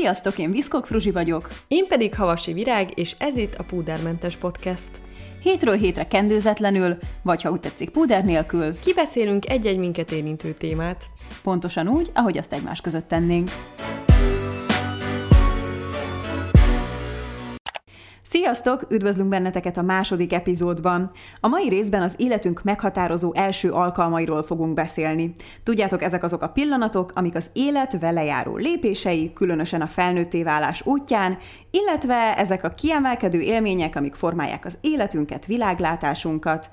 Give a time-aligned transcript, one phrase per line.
[0.00, 1.48] Sziasztok, én Viszkok Fruzsi vagyok.
[1.68, 4.90] Én pedig Havasi Virág, és ez itt a Púdermentes Podcast.
[5.42, 8.78] Hétről hétre kendőzetlenül, vagy ha úgy tetszik, púder nélkül.
[8.78, 11.04] Kibeszélünk egy-egy minket érintő témát.
[11.42, 13.48] Pontosan úgy, ahogy azt egymás között tennénk.
[18.28, 18.86] Sziasztok!
[18.90, 21.10] Üdvözlünk benneteket a második epizódban.
[21.40, 25.34] A mai részben az életünk meghatározó első alkalmairól fogunk beszélni.
[25.62, 30.86] Tudjátok, ezek azok a pillanatok, amik az élet vele járó lépései, különösen a felnőtté válás
[30.86, 31.38] útján,
[31.70, 36.68] illetve ezek a kiemelkedő élmények, amik formálják az életünket, világlátásunkat,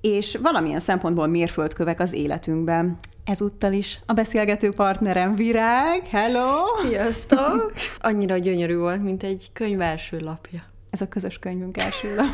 [0.00, 2.98] és valamilyen szempontból mérföldkövek az életünkben.
[3.24, 6.06] Ezúttal is a beszélgető partnerem Virág.
[6.06, 6.64] Hello!
[6.88, 7.72] Sziasztok!
[7.98, 10.76] Annyira gyönyörű volt, mint egy könyv első lapja.
[10.90, 12.16] Ez a közös könyvünk első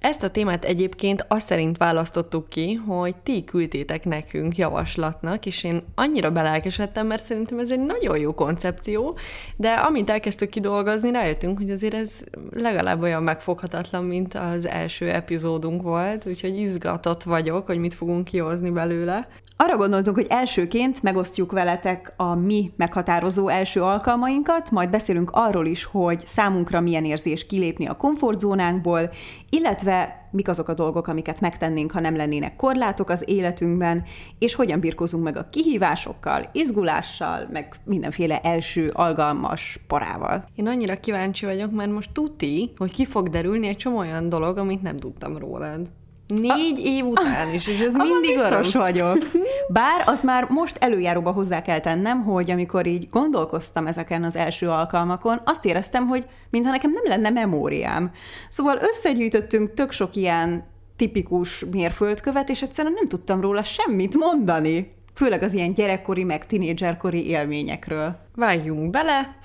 [0.00, 5.82] Ezt a témát egyébként azt szerint választottuk ki, hogy ti küldtétek nekünk javaslatnak, és én
[5.94, 9.16] annyira belelkesedtem, mert szerintem ez egy nagyon jó koncepció,
[9.56, 12.12] de amint elkezdtük kidolgozni, rájöttünk, hogy azért ez
[12.50, 18.70] legalább olyan megfoghatatlan, mint az első epizódunk volt, úgyhogy izgatott vagyok, hogy mit fogunk kihozni
[18.70, 19.28] belőle.
[19.56, 25.84] Arra gondoltunk, hogy elsőként megosztjuk veletek a mi meghatározó első alkalmainkat, majd beszélünk arról is,
[25.84, 29.10] hogy számunkra milyen érzés kilépni a komfortzónánkból,
[29.50, 34.04] illetve mik azok a dolgok, amiket megtennénk, ha nem lennének korlátok az életünkben,
[34.38, 40.44] és hogyan birkozunk meg a kihívásokkal, izgulással, meg mindenféle első algalmas parával.
[40.54, 44.58] Én annyira kíváncsi vagyok, mert most tuti, hogy ki fog derülni egy csomó olyan dolog,
[44.58, 45.90] amit nem tudtam rólad.
[46.26, 46.88] Négy a...
[46.88, 48.82] év után is, és ez mindig biztos öröm.
[48.82, 49.18] vagyok.
[49.68, 54.68] Bár azt már most előjáróba hozzá kell tennem, hogy amikor így gondolkoztam ezeken az első
[54.68, 58.10] alkalmakon, azt éreztem, hogy mintha nekem nem lenne memóriám.
[58.48, 60.64] Szóval összegyűjtöttünk tök sok ilyen
[60.96, 64.92] tipikus mérföldkövet, és egyszerűen nem tudtam róla semmit mondani.
[65.14, 68.16] Főleg az ilyen gyerekkori, meg tinédzserkori élményekről.
[68.34, 69.36] Vágjunk bele!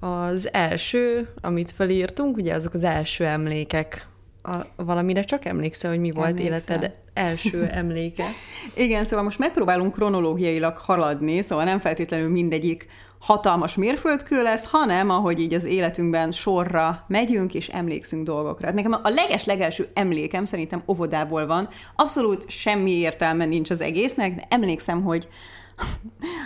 [0.00, 4.06] Az első, amit felírtunk, ugye azok az első emlékek
[4.46, 6.76] a, valamire csak emlékszel, hogy mi volt Emlékszem.
[6.76, 8.24] életed első emléke?
[8.74, 12.86] Igen, szóval most megpróbálunk kronológiailag haladni, szóval nem feltétlenül mindegyik
[13.18, 18.66] hatalmas mérföldkő lesz, hanem ahogy így az életünkben sorra megyünk és emlékszünk dolgokra.
[18.66, 21.68] Hát nekem a leges-legelső emlékem szerintem óvodából van.
[21.96, 25.28] Abszolút semmi értelme nincs az egésznek, de emlékszem, hogy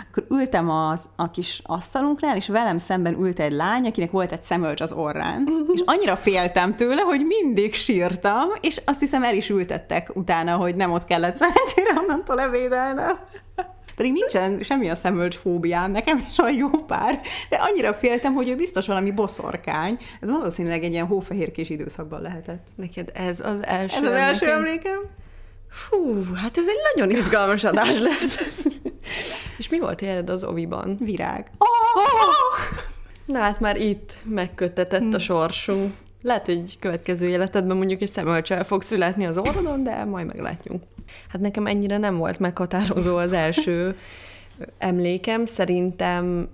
[0.09, 4.43] akkor ültem az, a kis asztalunknál, és velem szemben ült egy lány, akinek volt egy
[4.43, 5.47] szemölcs az orrán.
[5.73, 10.75] És annyira féltem tőle, hogy mindig sírtam, és azt hiszem el is ültettek utána, hogy
[10.75, 13.19] nem ott kellett szerencsére onnantól levédelnem.
[13.95, 17.19] Pedig nincsen semmi a szemölcs fóbiám, nekem is olyan jó pár,
[17.49, 19.97] de annyira féltem, hogy ő biztos valami boszorkány.
[20.21, 22.67] Ez valószínűleg egy ilyen hófehérkés időszakban lehetett.
[22.75, 24.99] Neked ez az első Ez az első emlékem?
[25.69, 28.37] Fú, hát ez egy nagyon izgalmas adás lesz.
[29.71, 30.95] Mi volt éred az oviban?
[30.99, 31.47] Virág.
[31.57, 31.67] Oh!
[33.25, 35.93] Na hát már itt megkötetett a sorsunk.
[36.21, 40.83] Lehet, hogy következő életedben mondjuk egy szemölcsel fog születni az orrodon, de majd meglátjuk.
[41.29, 43.97] Hát nekem ennyire nem volt meghatározó az első
[44.77, 45.45] emlékem.
[45.45, 46.49] Szerintem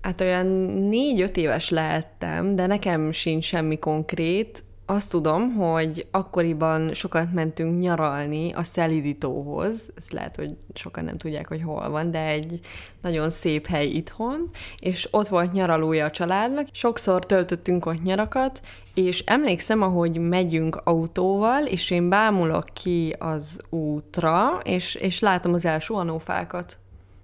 [0.00, 0.46] hát olyan
[0.88, 8.52] négy-öt éves lehettem, de nekem sincs semmi konkrét azt tudom, hogy akkoriban sokat mentünk nyaralni
[8.52, 12.60] a Szelidítóhoz, ezt lehet, hogy sokan nem tudják, hogy hol van, de egy
[13.02, 16.66] nagyon szép hely itthon, és ott volt nyaralója a családnak.
[16.72, 18.60] Sokszor töltöttünk ott nyarakat,
[18.94, 25.64] és emlékszem, ahogy megyünk autóval, és én bámulok ki az útra, és, és látom az
[25.64, 26.78] első anófákat.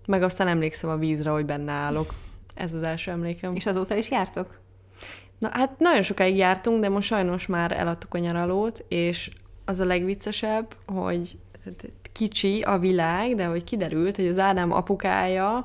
[0.06, 2.06] Meg aztán emlékszem a vízre, hogy benne állok.
[2.54, 3.54] Ez az első emlékem.
[3.54, 4.65] És azóta is jártok?
[5.38, 9.30] Na hát nagyon sokáig jártunk, de most sajnos már eladtuk a nyaralót, és
[9.64, 11.38] az a legviccesebb, hogy
[12.12, 15.64] kicsi a világ, de hogy kiderült, hogy az Ádám apukája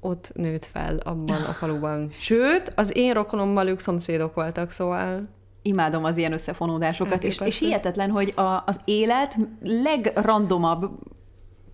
[0.00, 2.10] ott nőtt fel abban a faluban.
[2.18, 5.28] Sőt, az én rokonommal ők szomszédok voltak, szóval
[5.62, 10.90] imádom az ilyen összefonódásokat, és, és hihetetlen, hogy a, az élet legrandomabb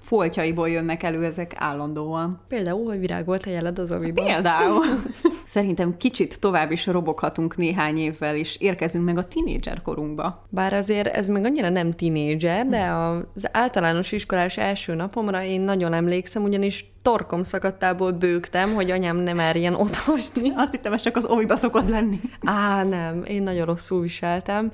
[0.01, 2.41] foltjaiból jönnek elő ezek állandóan.
[2.49, 4.25] Például, hogy virág volt a jeled az oviban.
[4.25, 4.85] Például.
[5.53, 10.35] Szerintem kicsit tovább is roboghatunk néhány évvel, és érkezünk meg a tinédzser korunkba.
[10.49, 12.91] Bár azért ez meg annyira nem tinédzser, de
[13.35, 19.37] az általános iskolás első napomra én nagyon emlékszem, ugyanis torkom szakadtából bőgtem, hogy anyám nem
[19.37, 20.53] merjen otthosni.
[20.57, 22.21] Azt hittem, ez csak az oviba szokott lenni.
[22.45, 24.71] Á, nem, én nagyon rosszul viseltem,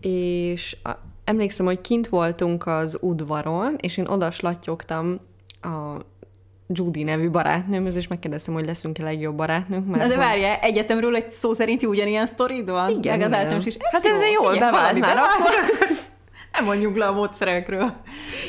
[0.00, 0.76] és
[1.24, 4.30] emlékszem, hogy kint voltunk az udvaron, és én oda a
[6.72, 9.86] Judy nevű barátnőmhöz, és megkérdeztem, hogy leszünk-e legjobb barátnők.
[9.86, 12.90] Mert Na de várjál, egyetemről egy szó szerinti ugyanilyen sztorid van?
[12.90, 13.74] Igen, meg az általános is.
[13.74, 15.52] Ez hát jó, ez jól bevált már akkor.
[16.52, 17.92] Nem mondjuk le a módszerekről.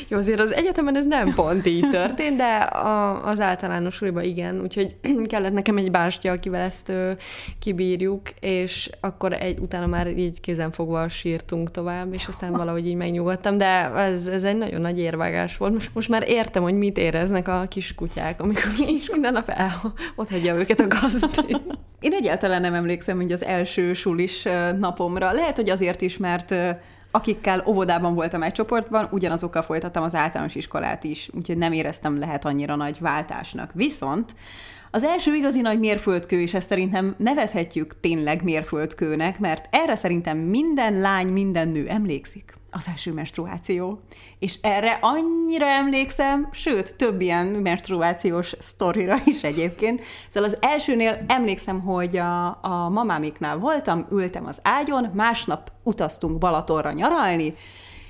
[0.08, 4.60] Jó, azért az egyetemen ez nem pont így történt, de a, az általános suliba igen,
[4.60, 4.94] úgyhogy
[5.30, 7.12] kellett nekem egy bástya, akivel ezt ö,
[7.58, 13.56] kibírjuk, és akkor egy, utána már így kézenfogva sírtunk tovább, és aztán valahogy így megnyugodtam,
[13.56, 15.72] de ez, ez egy nagyon nagy érvágás volt.
[15.72, 19.94] Most, most már értem, hogy mit éreznek a kis kutyák, amikor is minden nap el,
[20.16, 21.56] ott hagyja őket a gazdi.
[22.00, 24.44] Én egyáltalán nem emlékszem, hogy az első sulis
[24.78, 25.32] napomra.
[25.32, 26.54] Lehet, hogy azért is, mert
[27.14, 32.44] akikkel óvodában voltam egy csoportban, ugyanazokkal folytattam az általános iskolát is, úgyhogy nem éreztem lehet
[32.44, 33.70] annyira nagy váltásnak.
[33.74, 34.34] Viszont
[34.90, 41.00] az első igazi nagy mérföldkő, és ezt szerintem nevezhetjük tényleg mérföldkőnek, mert erre szerintem minden
[41.00, 44.00] lány, minden nő emlékszik az első menstruáció.
[44.38, 50.02] És erre annyira emlékszem, sőt, több ilyen menstruációs sztorira is egyébként.
[50.28, 56.92] Szóval az elsőnél emlékszem, hogy a, a mamámiknál voltam, ültem az ágyon, másnap utaztunk Balatonra
[56.92, 57.54] nyaralni,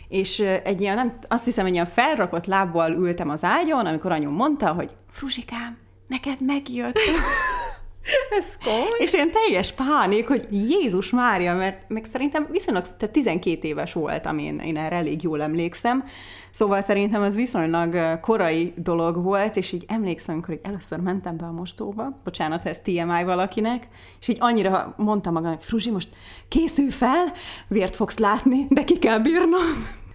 [0.08, 4.34] és egy ilyen, nem, azt hiszem, egy ilyen felrakott lábbal ültem az ágyon, amikor anyum
[4.34, 6.99] mondta, hogy Fruzsikám, neked megjött.
[8.39, 8.99] Ez komoly.
[8.99, 14.39] És ilyen teljes pánik, hogy Jézus Mária, mert meg szerintem viszonylag, tehát 12 éves voltam,
[14.39, 16.05] én, én erre elég jól emlékszem,
[16.51, 21.45] szóval szerintem az viszonylag korai dolog volt, és így emlékszem, amikor így először mentem be
[21.45, 23.89] a mostóba, bocsánat, ez TMI valakinek,
[24.21, 26.09] és így annyira mondtam magamnak, Fruzsi, most
[26.49, 27.33] készülj fel,
[27.69, 29.61] vért fogsz látni, de ki kell bírnom.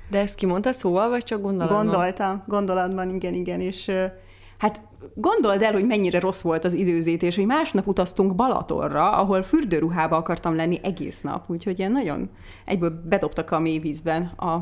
[0.10, 1.86] De ezt kimondta szóval, vagy csak gondolatban?
[1.86, 3.92] Gondoltam, gondolatban, igen, igen, és
[4.58, 4.82] hát
[5.14, 10.56] gondold el, hogy mennyire rossz volt az időzítés, hogy másnap utaztunk Balatorra, ahol fürdőruhába akartam
[10.56, 12.30] lenni egész nap, úgyhogy ilyen nagyon
[12.66, 14.54] egyből bedobtak a mélyvízben a,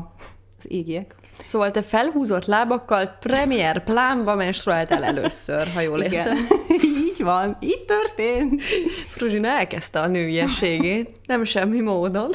[0.58, 1.14] az égiek.
[1.44, 6.12] Szóval te felhúzott lábakkal premier plánba menstruáltál először, ha jól Igen.
[6.12, 6.46] értem.
[7.08, 8.62] így van, így történt.
[9.08, 12.30] Fruzsina elkezdte a nőiességét, nem semmi módon.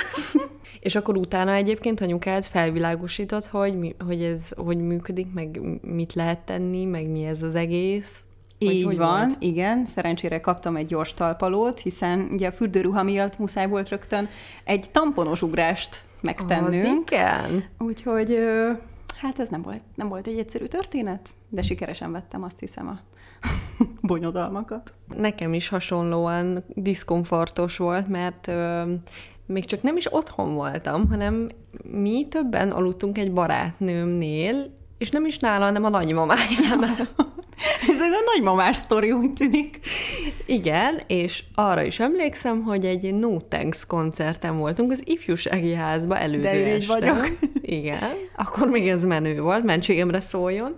[0.83, 6.85] És akkor utána egyébként anyukád felvilágosított, hogy, hogy ez hogy működik, meg mit lehet tenni,
[6.85, 8.23] meg mi ez az egész.
[8.57, 9.35] Így hogy van, volt?
[9.39, 14.29] igen, szerencsére kaptam egy gyors talpalót, hiszen ugye a fürdőruha miatt muszáj volt rögtön
[14.63, 17.11] egy tamponos ugrást Az megtennünk.
[17.11, 17.65] igen.
[17.79, 18.37] Úgyhogy
[19.15, 22.99] hát ez nem volt, nem volt egy egyszerű történet, de sikeresen vettem azt hiszem a
[24.01, 24.93] bonyodalmakat.
[25.17, 28.93] Nekem is hasonlóan diszkomfortos volt, mert ö,
[29.45, 31.49] még csak nem is otthon voltam, hanem
[31.83, 36.95] mi többen aludtunk egy barátnőmnél, és nem is nála, hanem a nagymamájánál.
[37.89, 39.79] Ez egy nagymamás sztori, úgy tűnik.
[40.45, 46.41] Igen, és arra is emlékszem, hogy egy No Thanks koncerten voltunk az ifjúsági házba előző
[46.41, 46.93] De este.
[46.93, 47.37] vagyok.
[47.61, 50.75] Igen, akkor még ez menő volt, mentségemre szóljon.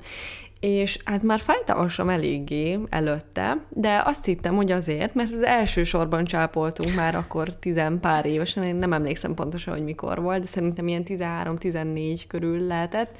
[0.66, 5.42] És hát már fájt a hasam eléggé előtte, de azt hittem, hogy azért, mert az
[5.42, 10.40] első sorban csápoltunk már akkor tizen pár évesen, én nem emlékszem pontosan, hogy mikor volt,
[10.40, 13.18] de szerintem ilyen 13-14 körül lehetett,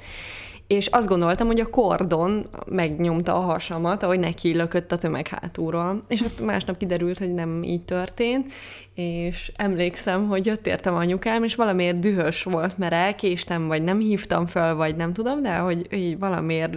[0.66, 6.02] és azt gondoltam, hogy a kordon megnyomta a hasamat, ahogy neki lökött a tömeg hátulról.
[6.08, 8.52] És ott másnap kiderült, hogy nem így történt,
[8.94, 14.46] és emlékszem, hogy jött értem anyukám, és valamiért dühös volt, mert elkéstem, vagy nem hívtam
[14.46, 16.74] föl, vagy nem tudom, de hogy így valamiért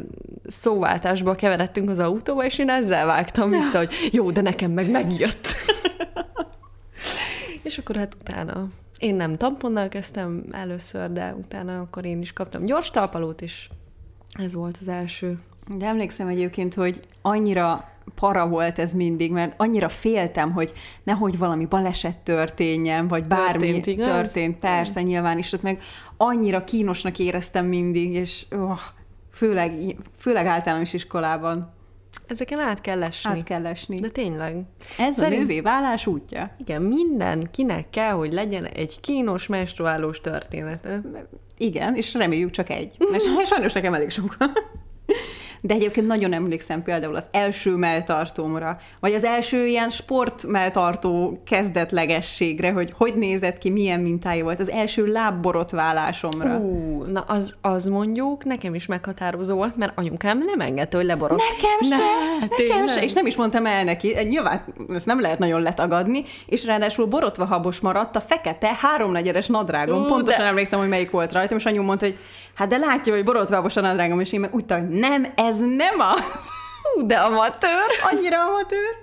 [0.48, 5.48] szóváltásba keveredtünk az autóba, és én ezzel vágtam vissza, hogy jó, de nekem meg megjött.
[7.64, 8.68] és akkor hát utána
[9.00, 13.70] én nem tamponnal kezdtem először, de utána akkor én is kaptam gyors talpalót, és
[14.32, 15.40] ez volt az első.
[15.78, 20.74] De emlékszem egyébként, hogy annyira para volt ez mindig, mert annyira féltem, hogy
[21.04, 24.08] nehogy valami baleset történjen, vagy bármi Történt, igaz?
[24.08, 25.82] történt, persze, nyilván is, ott meg
[26.18, 28.80] annyira kínosnak éreztem mindig, és oh,
[29.32, 29.72] főleg,
[30.18, 31.74] főleg általános iskolában
[32.28, 33.30] Ezeken át kell esni.
[33.30, 34.00] át kell esni.
[34.00, 34.62] De tényleg.
[34.98, 36.56] Ez a Szerint- nővé válás útja.
[36.58, 41.02] Igen, mindenkinek kell, hogy legyen egy kínos menstruálós története.
[41.58, 42.96] Igen, és reméljük csak egy.
[43.12, 44.52] Mert saj- sajnos nekem elég sok van.
[45.62, 52.94] De egyébként nagyon emlékszem például az első melltartómra, vagy az első ilyen sportmelltartó kezdetlegességre, hogy
[52.98, 56.58] hogy nézett ki, milyen mintája volt, az első lábborotválásomra.
[56.58, 61.42] Ú, na az, az mondjuk nekem is meghatározó volt, mert anyukám nem engedte, hogy leborot.
[61.52, 62.88] Nekem se, Ne, nekem tényleg?
[62.88, 64.62] se, és nem is mondtam el neki, nyilván
[64.94, 70.06] ezt nem lehet nagyon letagadni, és ráadásul borotva habos maradt a fekete háromnegyedes nadrágom, Ú,
[70.06, 72.18] pontosan de- emlékszem, hogy melyik volt rajtam, és anyu mondta, hogy
[72.54, 75.49] hát de látja, hogy borotva habos a nadrágom, és én meg úgy hogy nem, ez
[75.58, 76.50] nem az.
[76.96, 77.90] Ú, de amatőr!
[78.12, 78.96] Annyira amatőr.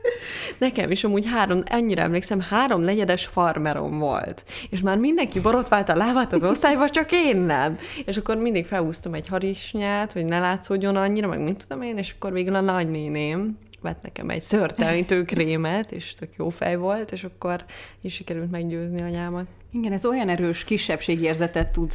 [0.59, 4.45] Nekem is amúgy három, ennyire emlékszem, három negyedes farmerom volt.
[4.71, 7.79] És már mindenki borotvált a lábát az osztályba, csak én nem.
[8.05, 12.15] És akkor mindig felhúztam egy harisnyát, hogy ne látszódjon annyira, meg mint tudom én, és
[12.15, 17.25] akkor végül a nagynéném vett nekem egy szörtelenítő krémet, és tök jó fej volt, és
[17.25, 17.65] akkor
[18.01, 19.47] is sikerült meggyőzni anyámat.
[19.73, 21.93] Igen, ez olyan erős kisebbségérzetet tud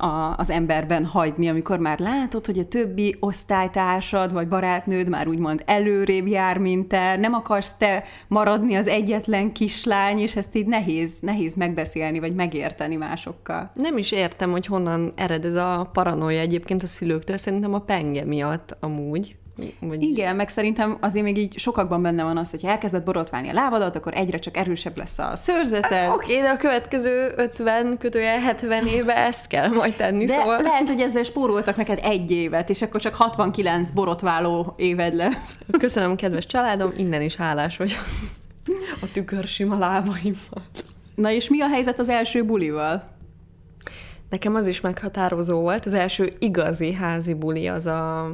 [0.00, 5.62] a, az emberben hagyni, amikor már látod, hogy a többi osztálytársad vagy barátnőd már úgymond
[5.66, 11.18] előrébb jár, mint te, nem akarsz te maradni az egyetlen kislány, és ezt így nehéz,
[11.20, 13.70] nehéz megbeszélni, vagy megérteni másokkal.
[13.74, 18.24] Nem is értem, hogy honnan ered ez a paranoia egyébként a szülőktől, szerintem a penge
[18.24, 19.36] miatt amúgy.
[19.80, 20.02] Vagy...
[20.02, 23.96] Igen, meg szerintem azért még így sokakban benne van az, hogy elkezded borotválni a lábadat,
[23.96, 26.08] akkor egyre csak erősebb lesz a szőrzeted.
[26.08, 30.62] Oké, okay, de a következő 50 kötője 70 éve ezt kell majd tenni, de szóval...
[30.62, 35.58] lehet, hogy ezzel spóroltak neked egy évet, és akkor csak 69 borotváló éved lesz.
[35.78, 38.00] Köszönöm, kedves családom, innen is hálás vagyok
[39.02, 40.64] a tükör sima lábaimmal.
[41.14, 43.18] Na és mi a helyzet az első bulival?
[44.30, 45.86] Nekem az is meghatározó volt.
[45.86, 48.30] Az első igazi házi buli az a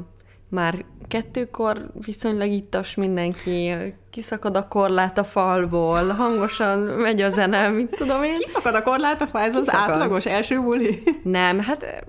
[0.48, 3.72] már kettőkor viszonylag ittas mindenki,
[4.10, 8.38] kiszakad a korlát a falból, hangosan megy a zene, mit tudom én.
[8.38, 11.02] Kiszakad a korlát a fal, ez az átlagos első buli?
[11.22, 12.04] Nem, hát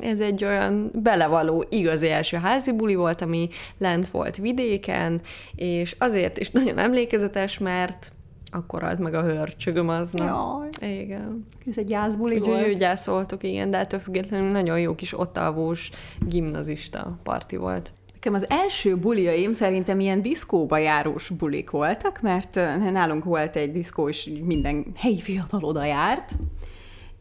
[0.00, 5.20] ez egy olyan belevaló igazi első házi buli volt, ami lent volt vidéken,
[5.54, 8.12] és azért is nagyon emlékezetes, mert
[8.52, 10.70] akkor állt meg a hörcsögöm aznap.
[10.80, 11.00] Jaj.
[11.00, 11.44] Igen.
[11.66, 12.68] Ez egy gyászbuli Úgyhogy volt.
[12.68, 17.92] Úgy gyászoltuk, igen, de ettől függetlenül nagyon jó kis ottalvós gimnazista parti volt.
[18.12, 22.54] Nekem az első buliaim szerintem ilyen diszkóba járós bulik voltak, mert
[22.92, 26.32] nálunk volt egy diszkó, és minden helyi fiatal oda járt,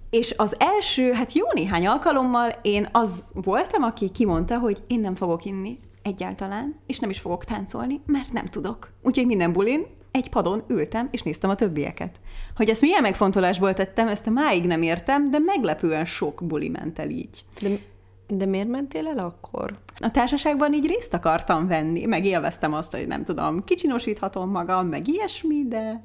[0.10, 5.15] és az első, hát jó néhány alkalommal én az voltam, aki kimondta, hogy én nem
[5.15, 8.91] fogok inni egyáltalán, és nem is fogok táncolni, mert nem tudok.
[9.03, 12.20] Úgyhogy minden bulin egy padon ültem, és néztem a többieket.
[12.56, 17.10] Hogy ezt milyen megfontolásból tettem, ezt máig nem értem, de meglepően sok buli ment el
[17.10, 17.44] így.
[17.62, 17.70] De,
[18.28, 19.78] de miért mentél el akkor?
[20.00, 25.08] A társaságban így részt akartam venni, meg élveztem azt, hogy nem tudom, kicsinosíthatom magam, meg
[25.08, 26.04] ilyesmi, de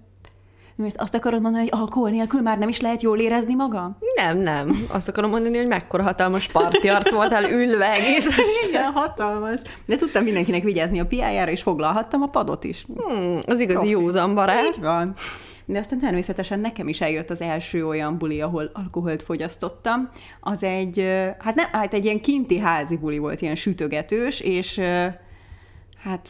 [0.77, 3.97] mert azt akarod mondani, hogy alkohol nélkül már nem is lehet jól érezni magam?
[4.15, 4.87] Nem, nem.
[4.89, 8.27] Azt akarom mondani, hogy mekkora hatalmas parti arc voltál ülve egész
[8.69, 9.61] Igen, hatalmas.
[9.87, 12.87] De tudtam mindenkinek vigyázni a piájára, és foglalhattam a padot is.
[12.95, 13.89] Hmm, az igazi Profi.
[13.89, 14.65] józan barát.
[14.77, 15.15] Így van.
[15.65, 20.11] De aztán természetesen nekem is eljött az első olyan buli, ahol alkoholt fogyasztottam.
[20.41, 21.07] Az egy,
[21.39, 24.81] hát, nem, hát egy ilyen kinti házi buli volt, ilyen sütögetős, és
[26.03, 26.29] hát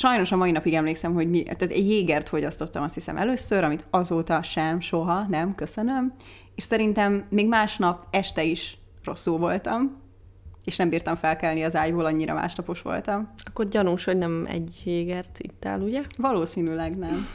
[0.00, 3.86] sajnos a mai napig emlékszem, hogy mi, tehát egy jégert fogyasztottam azt hiszem először, amit
[3.90, 6.12] azóta sem, soha, nem, köszönöm.
[6.54, 9.96] És szerintem még másnap este is rosszul voltam,
[10.64, 13.32] és nem bírtam felkelni az ágyból, annyira másnapos voltam.
[13.44, 16.02] Akkor gyanús, hogy nem egy jégert ittál, ugye?
[16.18, 17.26] Valószínűleg nem.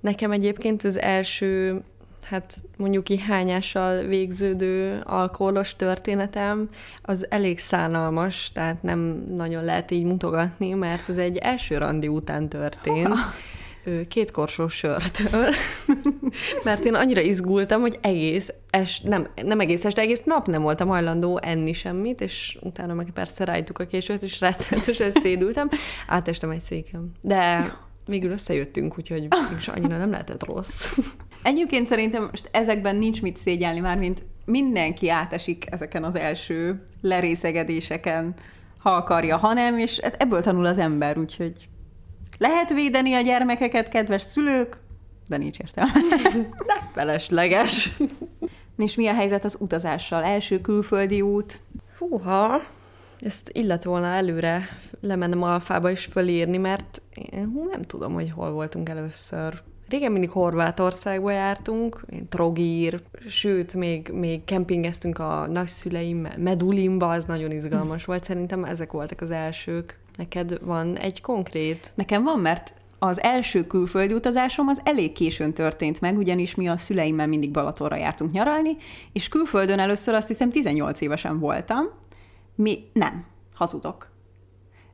[0.00, 1.82] Nekem egyébként az első
[2.24, 6.68] hát mondjuk ihányással végződő alkoholos történetem,
[7.02, 12.48] az elég szánalmas, tehát nem nagyon lehet így mutogatni, mert ez egy első randi után
[12.48, 13.14] történt.
[14.08, 15.48] két korsós sörtől,
[16.64, 20.88] mert én annyira izgultam, hogy egész es, nem, nem egész este, egész nap nem voltam
[20.88, 25.68] hajlandó enni semmit, és utána meg persze rájtuk a későt, és rettenetesen szédültem,
[26.06, 27.10] átestem egy székem.
[27.20, 27.72] De
[28.06, 30.86] végül összejöttünk, úgyhogy mégis annyira nem lehetett rossz.
[31.42, 38.34] Egyébként szerintem most ezekben nincs mit szégyelni már, mint mindenki átesik ezeken az első lerészegedéseken,
[38.78, 41.68] ha akarja, ha nem, és ebből tanul az ember, úgyhogy
[42.38, 44.80] lehet védeni a gyermekeket, kedves szülők,
[45.28, 45.92] de nincs értelme.
[46.66, 47.96] De felesleges.
[48.76, 50.24] És mi a helyzet az utazással?
[50.24, 51.60] Első külföldi út?
[51.98, 52.62] Húha,
[53.20, 54.68] ezt illet volna előre
[55.00, 59.62] lemennem alfába és fölírni, mert én nem tudom, hogy hol voltunk először.
[59.90, 68.04] Régen mindig Horvátországba jártunk, Trogír, sőt, még, még kempingeztünk a nagyszüleimmel, Medulimba, az nagyon izgalmas
[68.04, 68.24] volt.
[68.24, 69.98] Szerintem ezek voltak az elsők.
[70.16, 71.92] Neked van egy konkrét?
[71.94, 76.76] Nekem van, mert az első külföldi utazásom az elég későn történt meg, ugyanis mi a
[76.76, 78.76] szüleimmel mindig Balatonra jártunk nyaralni,
[79.12, 81.84] és külföldön először azt hiszem 18 évesen voltam.
[82.54, 84.10] Mi nem, hazudok.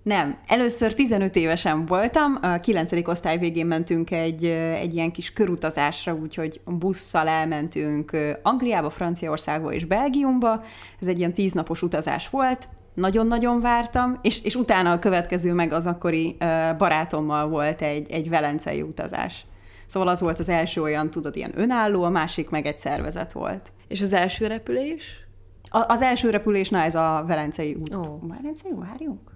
[0.07, 3.09] Nem, először 15 évesen voltam, a 9.
[3.09, 4.45] osztály végén mentünk egy,
[4.81, 8.11] egy ilyen kis körutazásra, úgyhogy busszal elmentünk
[8.43, 10.63] Angliába, Franciaországba és Belgiumba.
[11.01, 15.87] Ez egy ilyen tíznapos utazás volt, nagyon-nagyon vártam, és, és utána a következő meg az
[15.87, 16.37] akkori
[16.79, 19.47] barátommal volt egy, egy velencei utazás.
[19.87, 23.73] Szóval az volt az első olyan, tudod, ilyen önálló, a másik meg egy szervezet volt.
[23.89, 25.27] És az első repülés?
[25.71, 27.95] A, az első repülés, na ez a velencei út.
[27.95, 28.29] Oh.
[28.29, 29.36] Velencei, várjunk?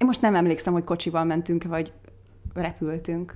[0.00, 1.92] Én most nem emlékszem, hogy kocsival mentünk, vagy
[2.54, 3.34] repültünk.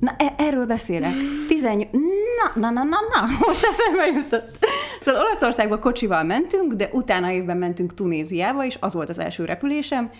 [0.00, 1.12] Na, e- erről beszélek.
[1.48, 1.88] 18...
[1.92, 4.66] Na, na, na, na, na, most eszembe jutott.
[5.00, 10.10] Szóval Olaszországba kocsival mentünk, de utána évben mentünk Tunéziába, és az volt az első repülésem,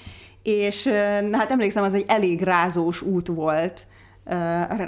[0.42, 0.82] és
[1.30, 3.86] na, hát emlékszem, az egy elég rázós út volt,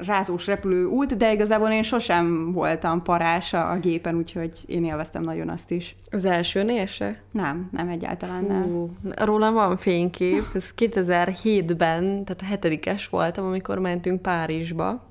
[0.07, 5.49] rázós repülő út, de igazából én sosem voltam parása a gépen, úgyhogy én élveztem nagyon
[5.49, 5.95] azt is.
[6.11, 7.23] Az első se?
[7.30, 8.87] Nem, nem egyáltalán nem.
[9.16, 15.07] rólam van fénykép, ez 2007-ben, tehát a hetedikes voltam, amikor mentünk Párizsba,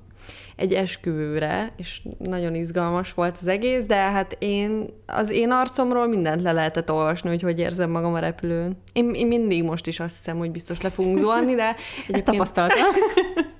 [0.56, 6.42] egy esküvőre, és nagyon izgalmas volt az egész, de hát én, az én arcomról mindent
[6.42, 8.76] le lehetett olvasni, hogy hogy érzem magam a repülőn.
[8.92, 11.74] Én, én mindig most is azt hiszem, hogy biztos le fogunk zuhanni, de...
[12.08, 12.88] Ezt tapasztaltam.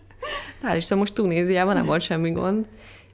[0.62, 2.66] Hál' Isten, most Tunéziában nem volt semmi gond.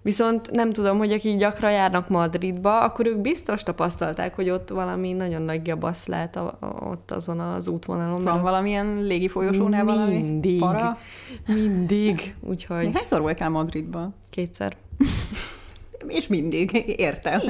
[0.04, 5.12] Viszont nem tudom, hogy akik gyakran járnak Madridba, akkor ők biztos tapasztalták, hogy ott valami
[5.12, 8.24] nagyon nagy gebasz lehet a, a, ott azon az útvonalon.
[8.24, 10.58] Van valamilyen légi folyosónál valami Mindig.
[10.58, 10.98] Para?
[11.46, 12.34] Mindig.
[12.40, 12.90] Úgyhogy...
[12.94, 14.10] Hányszor voltál Madridba?
[14.30, 14.76] Kétszer.
[16.08, 17.40] és mindig, értem.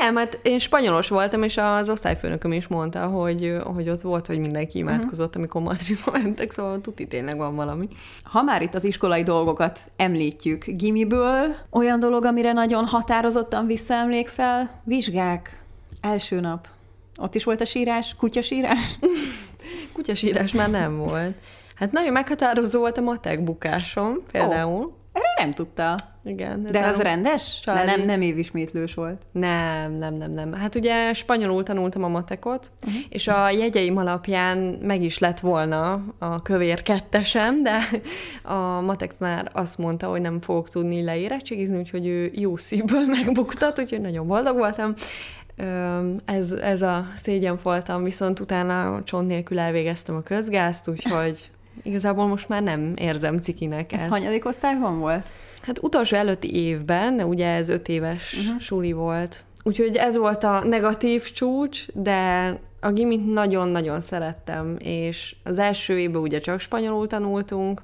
[0.00, 4.38] Nem, hát én spanyolos voltam, és az osztályfőnököm is mondta, hogy, hogy ott volt, hogy
[4.38, 5.42] mindenki imádkozott, uh-huh.
[5.42, 7.88] amikor Madridba mentek, szóval tuti tényleg van valami.
[8.24, 15.62] Ha már itt az iskolai dolgokat említjük gimiből, olyan dolog, amire nagyon határozottan visszaemlékszel, vizsgák,
[16.00, 16.68] első nap.
[17.16, 18.98] Ott is volt a sírás, kutyasírás?
[19.94, 21.34] kutyasírás már nem volt.
[21.74, 24.84] Hát nagyon meghatározó volt a matek bukásom, például.
[24.84, 24.92] Oh.
[25.12, 25.96] Erről nem tudta.
[26.26, 26.62] Igen.
[26.70, 27.60] De az rendes?
[27.64, 29.22] De nem, nem évismétlős volt?
[29.32, 30.52] Nem, nem, nem, nem.
[30.52, 33.00] Hát ugye spanyolul tanultam a matekot, uh-huh.
[33.08, 37.78] és a jegyeim alapján meg is lett volna a kövér kettesem, de
[38.42, 43.78] a matek tanár azt mondta, hogy nem fogok tudni leérettségizni, úgyhogy ő jó szívből megbuktat,
[43.78, 44.94] úgyhogy nagyon boldog voltam.
[46.24, 51.50] Ez, ez a szégyen voltam, viszont utána csont nélkül elvégeztem a közgázt, úgyhogy
[51.82, 54.10] igazából most már nem érzem cikinek Ez ezt.
[54.10, 55.28] hanyadik osztályban volt?
[55.66, 58.60] Hát utolsó előtti évben, ugye ez öt éves uh-huh.
[58.60, 59.44] suli volt.
[59.62, 66.20] Úgyhogy ez volt a negatív csúcs, de a gimit nagyon-nagyon szerettem, és az első évben
[66.20, 67.82] ugye csak spanyolul tanultunk,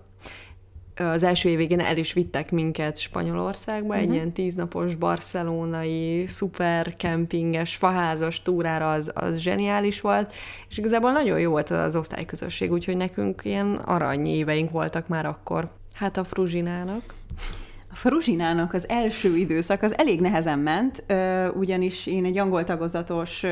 [0.97, 4.01] az első év végén el is vittek minket Spanyolországba, uh-huh.
[4.01, 4.17] egy mhm.
[4.17, 10.33] ilyen tíznapos barcelonai, szuper kempinges, faházas túrára, az, az zseniális volt,
[10.69, 15.69] és igazából nagyon jó volt az osztályközösség, úgyhogy nekünk ilyen arany éveink voltak már akkor.
[15.95, 17.03] Hát a Fruzsinának.
[17.93, 21.05] Fruzsinának az első időszak az elég nehezen ment,
[21.55, 23.43] ugyanis én egy angol tagozatos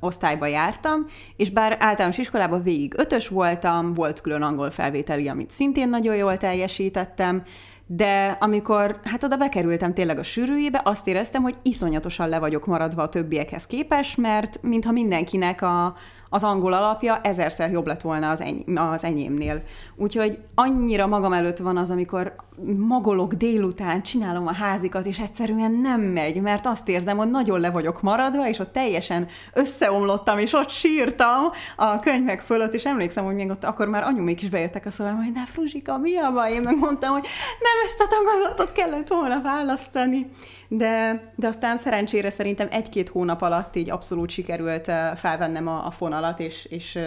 [0.00, 1.06] osztályba jártam,
[1.36, 6.36] és bár általános iskolában végig ötös voltam, volt külön angol felvételi, amit szintén nagyon jól
[6.36, 7.42] teljesítettem,
[7.90, 13.02] de amikor hát oda bekerültem tényleg a sűrűjébe, azt éreztem, hogy iszonyatosan le vagyok maradva
[13.02, 15.96] a többiekhez képes, mert mintha mindenkinek a,
[16.30, 19.62] az angol alapja ezerszer jobb lett volna az, eny- az enyémnél.
[19.96, 22.34] Úgyhogy annyira magam előtt van az, amikor
[22.76, 27.70] magolok délután, csinálom a házikat, és egyszerűen nem megy, mert azt érzem, hogy nagyon le
[27.70, 33.34] vagyok maradva, és ott teljesen összeomlottam, és ott sírtam a könyvek fölött, és emlékszem, hogy
[33.34, 36.52] még ott akkor már anyumék is bejöttek a szobába, hogy de Fruzsika, mi a baj?
[36.52, 37.26] Én megmondtam, hogy
[37.60, 40.30] nem ezt a tagozatot kellett volna választani.
[40.68, 46.40] De, de aztán szerencsére szerintem egy-két hónap alatt így abszolút sikerült felvennem a, a fonalat,
[46.40, 46.98] és, és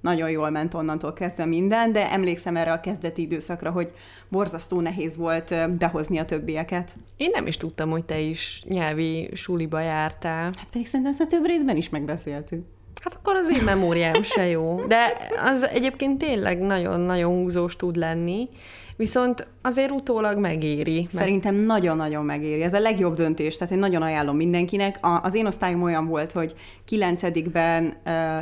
[0.00, 3.92] nagyon jól ment onnantól kezdve minden, de emlékszem erre a kezdeti időszakra, hogy
[4.28, 6.94] borzasztó nehéz volt behozni a többieket.
[7.16, 10.52] Én nem is tudtam, hogy te is nyelvi suliba jártál.
[10.56, 12.64] Hát pedig szerintem ezt a több részben is megbeszéltük.
[13.02, 14.86] Hát akkor az én memóriám se jó.
[14.86, 18.48] De az egyébként tényleg nagyon-nagyon húzós tud lenni,
[18.98, 21.00] Viszont azért utólag megéri.
[21.00, 21.12] Mert...
[21.12, 22.62] Szerintem nagyon-nagyon megéri.
[22.62, 25.06] Ez a legjobb döntés, tehát én nagyon ajánlom mindenkinek.
[25.06, 26.54] A, az én osztályom olyan volt, hogy
[26.90, 27.96] 9-ben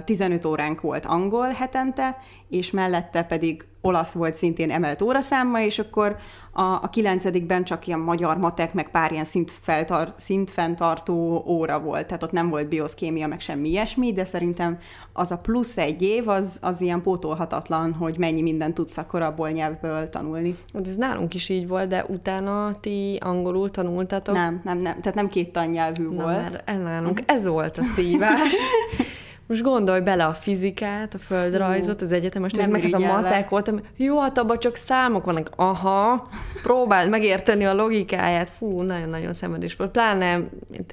[0.05, 6.17] 15 óránk volt angol hetente, és mellette pedig olasz volt szintén emelt óraszámma, és akkor
[6.53, 11.81] a, a kilencedikben csak ilyen magyar matek, meg pár ilyen szint, feltar, szint fenntartó óra
[11.81, 14.79] volt, tehát ott nem volt bioszkémia, meg semmi ilyesmi, de szerintem
[15.13, 19.51] az a plusz egy év, az, az ilyen pótolhatatlan, hogy mennyi mindent tudsz akkor abból
[19.51, 20.57] nyelvből tanulni.
[20.75, 24.35] Hát ez nálunk is így volt, de utána ti angolul tanultatok?
[24.35, 26.37] Nem, nem, nem, tehát nem két tannyelvű Na, volt.
[26.37, 28.55] Mert nálunk ez volt a szívás.
[29.47, 33.81] Most gondolj bele a fizikát, a földrajzot, az egyetemest, meg hát a matek voltam.
[33.97, 35.51] Jó, hát abban csak számok vannak.
[35.57, 36.29] Aha,
[36.63, 38.51] próbáld megérteni a logikáját.
[38.51, 39.91] Fú, nagyon-nagyon szenvedés volt.
[39.91, 40.41] Pláne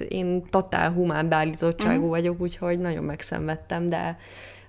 [0.08, 2.08] én totál humán beállítottságú uh-huh.
[2.08, 4.18] vagyok, úgyhogy nagyon megszenvedtem, de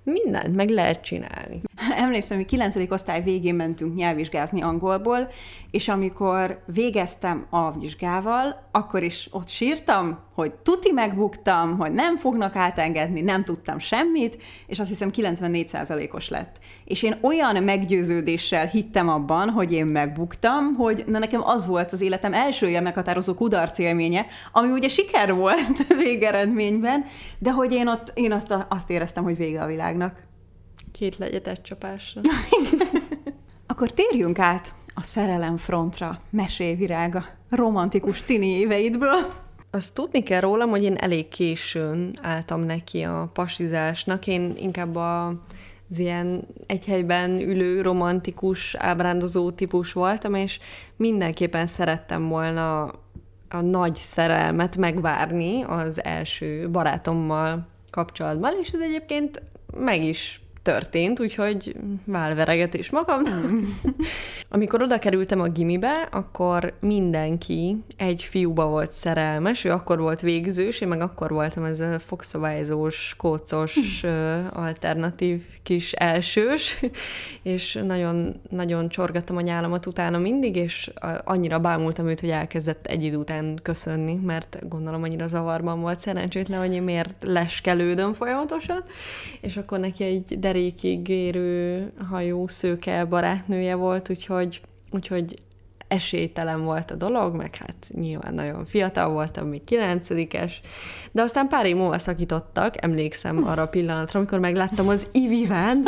[0.05, 1.61] mindent meg lehet csinálni.
[1.97, 2.75] Emlékszem, hogy 9.
[2.89, 5.29] osztály végén mentünk nyelvvizsgázni angolból,
[5.71, 12.55] és amikor végeztem a vizsgával, akkor is ott sírtam, hogy tuti megbuktam, hogy nem fognak
[12.55, 16.59] átengedni, nem tudtam semmit, és azt hiszem 94%-os lett.
[16.85, 22.01] És én olyan meggyőződéssel hittem abban, hogy én megbuktam, hogy na nekem az volt az
[22.01, 27.05] életem első ilyen meghatározó kudarc élménye, ami ugye siker volt végeredményben,
[27.39, 30.23] de hogy én ott én azt, azt éreztem, hogy vége a világnak.
[30.91, 32.21] Két legyet egy csapásra.
[33.67, 36.19] Akkor térjünk át a szerelem frontra?
[36.29, 39.43] Mesélj, Virága, romantikus tini éveidből.
[39.75, 44.27] Azt tudni kell rólam, hogy én elég későn álltam neki a pasizásnak.
[44.27, 45.27] Én inkább a,
[45.89, 50.59] az ilyen egy helyben ülő, romantikus, ábrándozó típus voltam, és
[50.95, 52.83] mindenképpen szerettem volna
[53.49, 59.41] a nagy szerelmet megvárni az első barátommal kapcsolatban, és ez egyébként
[59.77, 61.75] meg is történt, úgyhogy
[62.05, 63.21] válveregetés magam.
[64.49, 70.81] Amikor oda kerültem a gimibe, akkor mindenki egy fiúba volt szerelmes, ő akkor volt végzős,
[70.81, 74.03] én meg akkor voltam ez a fogszabályzós, kócos,
[74.53, 76.79] alternatív kis elsős,
[77.43, 80.91] és nagyon, nagyon csorgattam a nyálamat utána mindig, és
[81.23, 86.59] annyira bámultam őt, hogy elkezdett egy idő után köszönni, mert gondolom annyira zavarban volt szerencsétlen,
[86.59, 88.83] hogy én miért leskelődöm folyamatosan,
[89.41, 95.35] és akkor neki egy derékig érő hajú szőke barátnője volt, úgyhogy, úgyhogy
[95.87, 100.61] esélytelen volt a dolog, meg hát nyilván nagyon fiatal voltam, még kilencedikes,
[101.11, 105.83] de aztán pár év múlva szakítottak, emlékszem arra a pillanatra, amikor megláttam az iviván,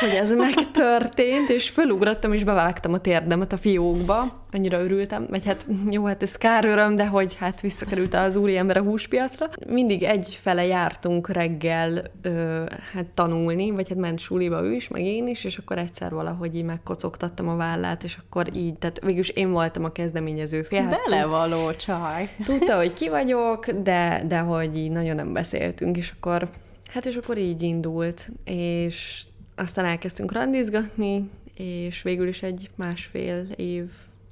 [0.00, 5.66] hogy ez megtörtént, és fölugrottam, és bevágtam a térdemet a fiókba, annyira örültem, vagy hát
[5.90, 9.48] jó, hát ez kár öröm, de hogy hát visszakerült az úriember a húspiacra.
[9.66, 15.26] Mindig egyfele jártunk reggel ö, hát tanulni, vagy hát ment suliba ő is, meg én
[15.26, 19.50] is, és akkor egyszer valahogy így megkocogtattam a vállát, és akkor így, tehát végülis én
[19.50, 20.82] voltam a kezdeményező fél.
[20.82, 22.28] Hát, Belevaló csaj.
[22.44, 26.48] Tudta, hogy ki vagyok, de, de hogy így nagyon nem beszéltünk, és akkor,
[26.92, 29.22] hát és akkor így indult, és
[29.54, 33.84] aztán elkezdtünk randizgatni, és végül is egy másfél év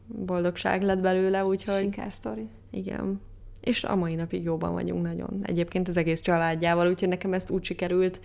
[0.07, 1.81] boldogság lett belőle, úgyhogy...
[1.81, 2.49] Sikersztori.
[2.71, 3.21] Igen.
[3.61, 5.41] És a mai napig jóban vagyunk nagyon.
[5.43, 8.21] Egyébként az egész családjával, úgyhogy nekem ezt úgy sikerült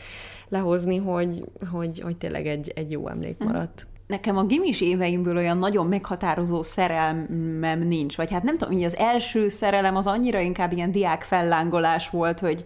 [0.49, 3.47] lehozni, hogy, hogy, hogy tényleg egy, egy jó emlék mhm.
[3.47, 3.87] maradt.
[4.07, 8.97] Nekem a gimis éveimből olyan nagyon meghatározó szerelmem nincs, vagy hát nem tudom, hogy az
[8.97, 12.65] első szerelem az annyira inkább ilyen diák fellángolás volt, hogy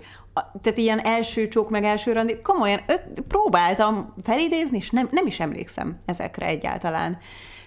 [0.61, 5.39] tehát ilyen első csók, meg első randi, komolyan öt, próbáltam felidézni, és nem, nem is
[5.39, 7.17] emlékszem ezekre egyáltalán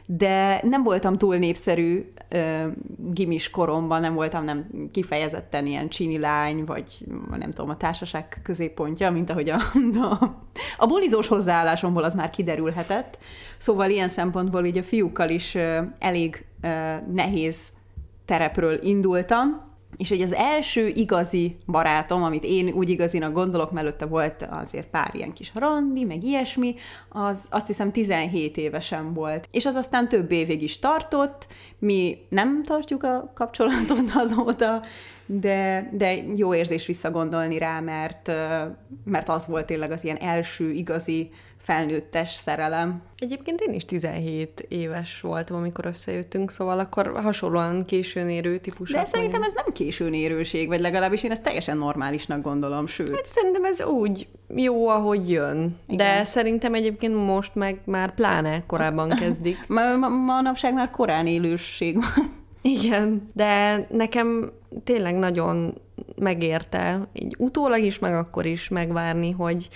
[0.07, 2.67] de nem voltam túl népszerű ö,
[3.13, 9.11] gimis koromban, nem voltam nem kifejezetten ilyen csini lány, vagy nem tudom, a társaság középpontja,
[9.11, 9.57] mint ahogy a,
[10.11, 10.37] a,
[10.77, 13.19] a bulizós hozzáállásomból az már kiderülhetett.
[13.59, 16.69] Szóval ilyen szempontból így a fiúkkal is ö, elég ö,
[17.13, 17.73] nehéz
[18.25, 19.67] terepről indultam,
[19.97, 25.11] és hogy az első igazi barátom, amit én úgy igazinak gondolok, mellette volt azért pár
[25.15, 26.75] ilyen kis randi, meg ilyesmi,
[27.09, 29.49] az azt hiszem 17 évesen volt.
[29.51, 31.47] És az aztán több évig is tartott,
[31.79, 34.83] mi nem tartjuk a kapcsolatot azóta,
[35.27, 38.31] de, de jó érzés visszagondolni rá, mert,
[39.05, 41.31] mert az volt tényleg az ilyen első igazi
[41.67, 43.03] felnőttes szerelem.
[43.19, 48.91] Egyébként én is 17 éves voltam, amikor összejöttünk, szóval akkor hasonlóan későn érő típus.
[48.91, 53.15] De szerintem ez nem későn érőség, vagy legalábbis én ezt teljesen normálisnak gondolom, sőt.
[53.15, 55.77] Hát szerintem ez úgy jó, ahogy jön.
[55.87, 55.97] Igen.
[55.97, 59.67] De szerintem egyébként most meg már pláne korábban kezdik.
[59.69, 62.35] ma, ma, manapság már korán élőség van.
[62.63, 64.53] Igen, de nekem
[64.85, 65.81] tényleg nagyon
[66.17, 69.69] megérte, így utólag is, meg akkor is megvárni, hogy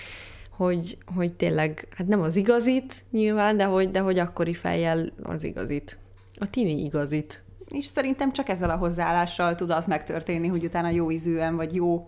[0.63, 5.43] hogy, hogy tényleg, hát nem az igazit nyilván, de hogy, de hogy akkori fejjel az
[5.43, 5.97] igazit.
[6.39, 7.43] A tini igazit.
[7.67, 12.07] És szerintem csak ezzel a hozzáállással tud az megtörténni, hogy utána jó ízűen, vagy jó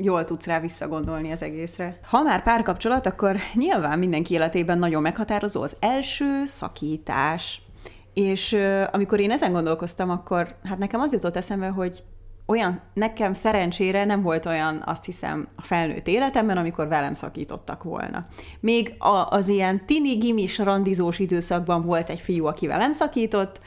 [0.00, 1.98] jól tudsz rá visszagondolni az egészre.
[2.02, 7.62] Ha már párkapcsolat, akkor nyilván mindenki életében nagyon meghatározó az első szakítás.
[8.14, 8.56] És
[8.92, 12.04] amikor én ezen gondolkoztam, akkor hát nekem az jutott eszembe, hogy
[12.48, 18.26] olyan, nekem szerencsére nem volt olyan, azt hiszem, a felnőtt életemben, amikor velem szakítottak volna.
[18.60, 23.60] Még a, az ilyen tini, gimis, randizós időszakban volt egy fiú, aki velem szakított,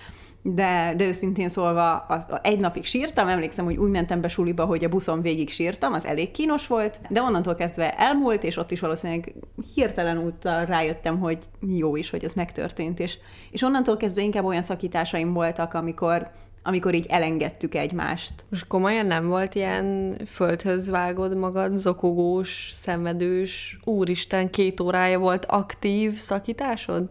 [0.44, 4.66] de, de őszintén szólva a, a, egy napig sírtam, emlékszem, hogy úgy mentem be suliba,
[4.66, 8.72] hogy a buszon végig sírtam, az elég kínos volt, de onnantól kezdve elmúlt, és ott
[8.72, 9.34] is valószínűleg
[9.74, 13.18] hirtelen úttal rájöttem, hogy jó is, hogy ez megtörtént, és,
[13.52, 16.32] és onnantól kezdve inkább olyan szakításaim voltak, amikor
[16.64, 18.34] amikor így elengedtük egymást.
[18.50, 26.20] Most komolyan nem volt ilyen földhöz vágod magad, zokogós, szenvedős, úristen, két órája volt aktív
[26.20, 27.10] szakításod?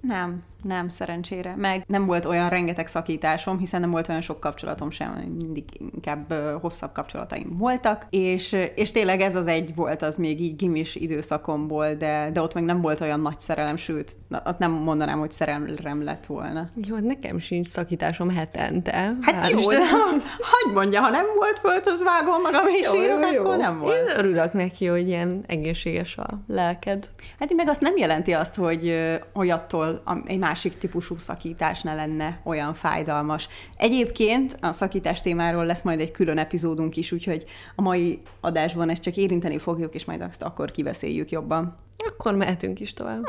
[0.00, 1.54] Nem, nem, szerencsére.
[1.56, 6.32] Meg nem volt olyan rengeteg szakításom, hiszen nem volt olyan sok kapcsolatom sem, mindig inkább
[6.60, 11.94] hosszabb kapcsolataim voltak, és, és tényleg ez az egy volt az még így gimis időszakomból,
[11.94, 16.04] de, de ott meg nem volt olyan nagy szerelem, sőt, ott nem mondanám, hogy szerelem
[16.04, 16.68] lett volna.
[16.74, 19.16] Jó, hát nekem sincs szakításom hetente.
[19.20, 19.78] Hát jó, de
[20.50, 23.40] hagyd mondja, ha nem volt föld, az vágom magam és jó, sírok, jó, jó.
[23.40, 23.94] akkor nem volt.
[23.94, 27.08] Én örülök neki, hogy ilyen egészséges a lelked.
[27.38, 28.94] Hát meg azt nem jelenti azt, hogy,
[29.32, 33.48] hogy attól egy más másik típusú szakítás ne lenne olyan fájdalmas.
[33.76, 37.44] Egyébként a szakítás témáról lesz majd egy külön epizódunk is, úgyhogy
[37.76, 41.76] a mai adásban ezt csak érinteni fogjuk, és majd azt akkor kiveszéljük jobban.
[42.06, 43.24] Akkor mehetünk is tovább.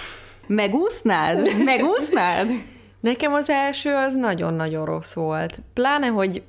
[0.46, 1.64] Megúsznád?
[1.64, 2.48] Megúsznád?
[3.00, 5.62] Nekem az első az nagyon-nagyon rossz volt.
[5.72, 6.42] Pláne, hogy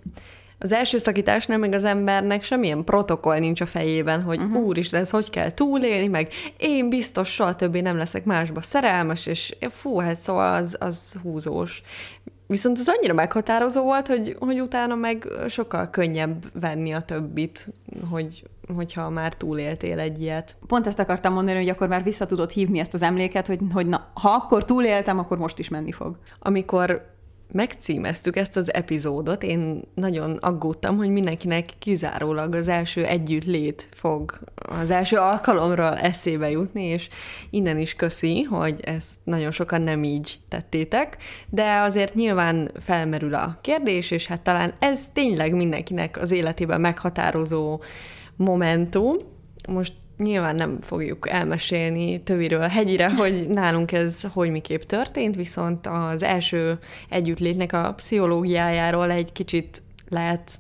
[0.60, 4.66] az első szakításnál meg az embernek semmilyen protokoll nincs a fejében, hogy uh-huh.
[4.66, 9.56] úristen, ez hogy kell túlélni, meg én biztos soha többé nem leszek másba szerelmes, és
[9.70, 11.82] fú, hát szóval az, az húzós.
[12.48, 17.68] Viszont az annyira meghatározó volt, hogy, hogy utána meg sokkal könnyebb venni a többit,
[18.10, 18.44] hogy,
[18.76, 20.56] hogyha már túléltél egy ilyet.
[20.68, 23.88] Pont ezt akartam mondani, hogy akkor már vissza tudod hívni ezt az emléket, hogy, hogy
[23.88, 26.18] na, ha akkor túléltem, akkor most is menni fog.
[26.40, 27.17] Amikor
[27.52, 34.92] megcímeztük ezt az epizódot, én nagyon aggódtam, hogy mindenkinek kizárólag az első együttlét fog az
[34.92, 37.10] első alkalomról eszébe jutni, és
[37.50, 41.18] innen is köszi, hogy ezt nagyon sokan nem így tettétek,
[41.50, 47.82] de azért nyilván felmerül a kérdés, és hát talán ez tényleg mindenkinek az életében meghatározó
[48.36, 49.16] momentum.
[49.68, 56.24] Most nyilván nem fogjuk elmesélni töviről hegyire, hogy nálunk ez hogy miképp történt, viszont az
[56.24, 60.52] első együttlétnek a pszichológiájáról egy kicsit lehet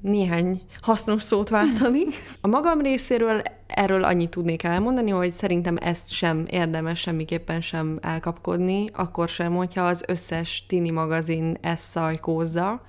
[0.00, 2.02] néhány hasznos szót váltani.
[2.40, 8.90] A magam részéről erről annyit tudnék elmondani, hogy szerintem ezt sem érdemes semmiképpen sem elkapkodni,
[8.92, 12.82] akkor sem, hogyha az összes tini magazin ezt szajkózza,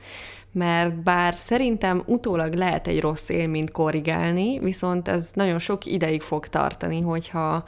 [0.58, 6.48] mert bár szerintem utólag lehet egy rossz élményt korrigálni, viszont ez nagyon sok ideig fog
[6.48, 7.64] tartani, hogyha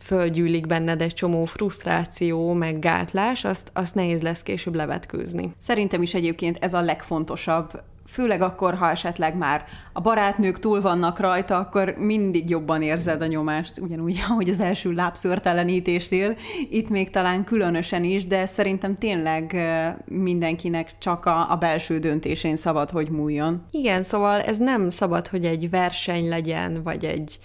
[0.00, 5.52] földgyűlik benned egy csomó frusztráció, meg gátlás, azt, azt nehéz lesz később levetkőzni.
[5.58, 11.18] Szerintem is egyébként ez a legfontosabb főleg akkor, ha esetleg már a barátnők túl vannak
[11.18, 16.36] rajta, akkor mindig jobban érzed a nyomást, ugyanúgy, ahogy az első lábszörtelenítésnél,
[16.70, 19.56] itt még talán különösen is, de szerintem tényleg
[20.04, 23.66] mindenkinek csak a, a belső döntésén szabad, hogy múljon.
[23.70, 27.38] Igen, szóval ez nem szabad, hogy egy verseny legyen, vagy egy,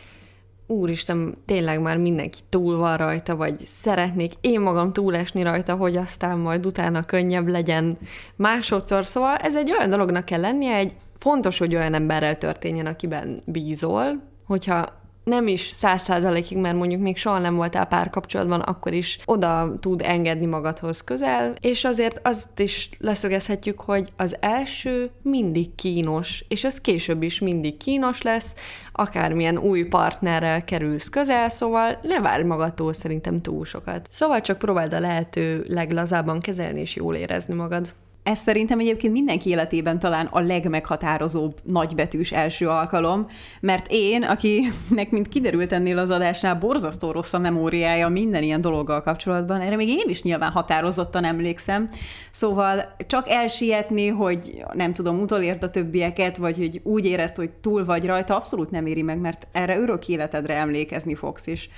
[0.73, 6.37] úristen, tényleg már mindenki túl van rajta, vagy szeretnék én magam túlesni rajta, hogy aztán
[6.37, 7.97] majd utána könnyebb legyen
[8.35, 9.05] másodszor.
[9.05, 14.21] Szóval ez egy olyan dolognak kell lennie, egy fontos, hogy olyan emberrel történjen, akiben bízol,
[14.45, 19.73] hogyha nem is száz százalékig, mert mondjuk még soha nem voltál párkapcsolatban, akkor is oda
[19.79, 26.63] tud engedni magadhoz közel, és azért azt is leszögezhetjük, hogy az első mindig kínos, és
[26.63, 28.55] ez később is mindig kínos lesz,
[28.91, 34.07] akármilyen új partnerrel kerülsz közel, szóval ne várj magadtól szerintem túl sokat.
[34.11, 37.93] Szóval csak próbáld a lehető leglazábban kezelni és jól érezni magad.
[38.23, 43.27] Ez szerintem egyébként mindenki életében talán a legmeghatározóbb nagybetűs első alkalom,
[43.59, 49.01] mert én, akinek, mint kiderült ennél az adásnál, borzasztó rossz a memóriája minden ilyen dologgal
[49.01, 51.89] kapcsolatban, erre még én is nyilván határozottan emlékszem,
[52.31, 57.85] szóval csak elsietni, hogy nem tudom, utolért a többieket, vagy hogy úgy érezd, hogy túl
[57.85, 61.69] vagy rajta, abszolút nem éri meg, mert erre örök életedre emlékezni fogsz is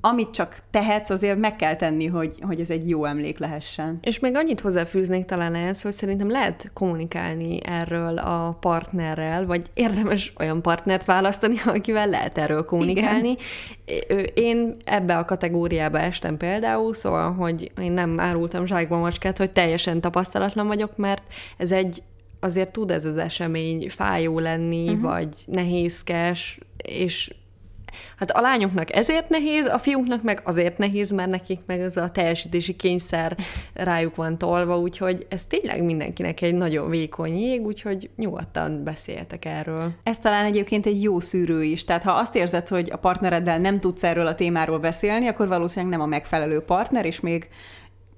[0.00, 3.98] amit csak tehetsz, azért meg kell tenni, hogy, hogy ez egy jó emlék lehessen.
[4.02, 10.32] És még annyit hozzáfűznék talán ehhez, hogy szerintem lehet kommunikálni erről a partnerrel, vagy érdemes
[10.38, 13.36] olyan partnert választani, akivel lehet erről kommunikálni.
[13.84, 14.26] Igen.
[14.34, 20.00] Én ebbe a kategóriába estem például, szóval, hogy én nem árultam zsákba macskát, hogy teljesen
[20.00, 21.22] tapasztalatlan vagyok, mert
[21.56, 22.02] ez egy
[22.40, 25.00] azért tud ez az esemény fájó lenni, uh-huh.
[25.00, 27.30] vagy nehézkes, és
[28.18, 32.10] Hát a lányoknak ezért nehéz, a fiúknak meg azért nehéz, mert nekik meg ez a
[32.10, 33.36] teljesítési kényszer
[33.74, 39.92] rájuk van tolva, úgyhogy ez tényleg mindenkinek egy nagyon vékony jég, úgyhogy nyugodtan beszéljetek erről.
[40.02, 41.84] Ez talán egyébként egy jó szűrő is.
[41.84, 45.96] Tehát ha azt érzed, hogy a partnereddel nem tudsz erről a témáról beszélni, akkor valószínűleg
[45.96, 47.48] nem a megfelelő partner, és még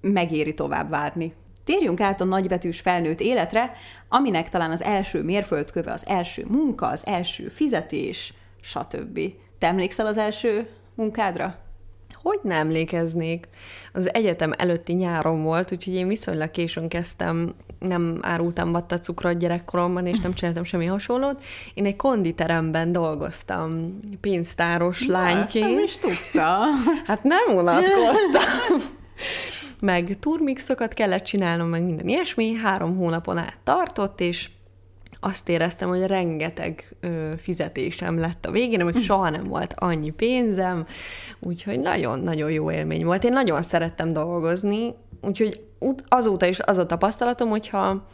[0.01, 1.33] megéri tovább várni.
[1.64, 3.73] Térjünk át a nagybetűs felnőtt életre,
[4.09, 9.21] aminek talán az első mérföldköve az első munka, az első fizetés, stb.
[9.59, 11.57] Te emlékszel az első munkádra?
[12.23, 13.49] Hogy nem emlékeznék?
[13.92, 20.07] Az egyetem előtti nyáron volt, úgyhogy én viszonylag későn kezdtem, nem árultam vatta cukrot gyerekkoromban,
[20.07, 21.42] és nem csináltam semmi hasonlót.
[21.75, 25.75] Én egy konditeremben dolgoztam, pénztáros Na, lányként.
[25.75, 26.64] nem is tudta.
[27.05, 28.81] Hát nem unatkoztam.
[29.81, 32.53] meg turmixokat kellett csinálnom, meg minden ilyesmi.
[32.53, 34.51] Három hónapon át tartott, és
[35.21, 40.87] azt éreztem, hogy rengeteg ö, fizetésem lett a végén, amik soha nem volt annyi pénzem,
[41.41, 43.25] úgyhogy nagyon-nagyon jó élmény volt.
[43.25, 45.61] Én nagyon szerettem dolgozni, úgyhogy
[46.09, 48.07] azóta is az a tapasztalatom, hogyha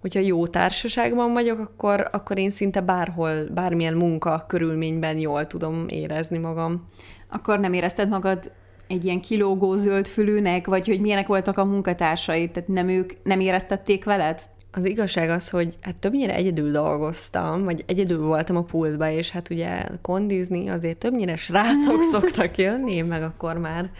[0.00, 6.38] hogyha jó társaságban vagyok, akkor, akkor én szinte bárhol, bármilyen munka körülményben jól tudom érezni
[6.38, 6.88] magam.
[7.30, 8.52] Akkor nem érezted magad
[8.88, 14.04] egy ilyen kilógó zöldfülűnek, vagy hogy milyenek voltak a munkatársai, tehát nem ők nem éreztették
[14.04, 14.40] veled?
[14.70, 19.50] Az igazság az, hogy hát többnyire egyedül dolgoztam, vagy egyedül voltam a pultba, és hát
[19.50, 23.90] ugye kondizni azért többnyire srácok szoktak jönni, én meg akkor már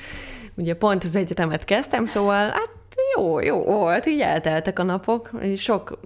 [0.55, 2.78] ugye pont az egyetemet kezdtem, szóval hát
[3.15, 5.99] jó, jó volt, így elteltek a napok, sok,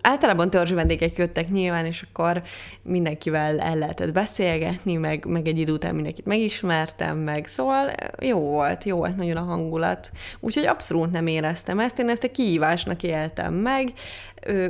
[0.00, 2.42] általában törzs vendégek jöttek nyilván, és akkor
[2.82, 8.84] mindenkivel el lehetett beszélgetni, meg, meg egy idő után mindenkit megismertem, meg szóval jó volt,
[8.84, 10.10] jó volt nagyon a hangulat,
[10.40, 13.92] úgyhogy abszolút nem éreztem ezt, én ezt a kihívásnak éltem meg,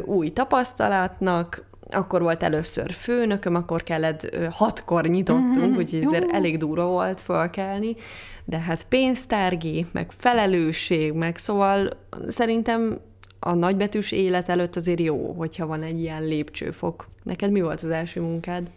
[0.05, 5.76] új tapasztalatnak, akkor volt először főnököm, akkor kellett, hatkor nyitottunk, mm-hmm.
[5.76, 7.96] úgyhogy ezért elég durva volt fölkelni,
[8.44, 11.90] de hát pénztárgép, meg felelősség, meg szóval
[12.29, 12.98] szerintem
[13.38, 17.09] a nagybetűs élet előtt azért jó, hogyha van egy ilyen lépcsőfok.
[17.22, 18.70] Neked mi volt az első munkád?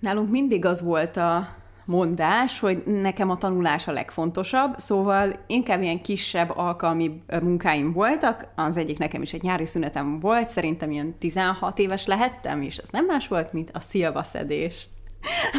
[0.00, 1.48] Nálunk mindig az volt a
[1.90, 8.76] mondás, hogy nekem a tanulás a legfontosabb, szóval inkább ilyen kisebb alkalmi munkáim voltak, az
[8.76, 13.04] egyik nekem is egy nyári szünetem volt, szerintem ilyen 16 éves lehettem, és ez nem
[13.04, 14.88] más volt, mint a szilvaszedés.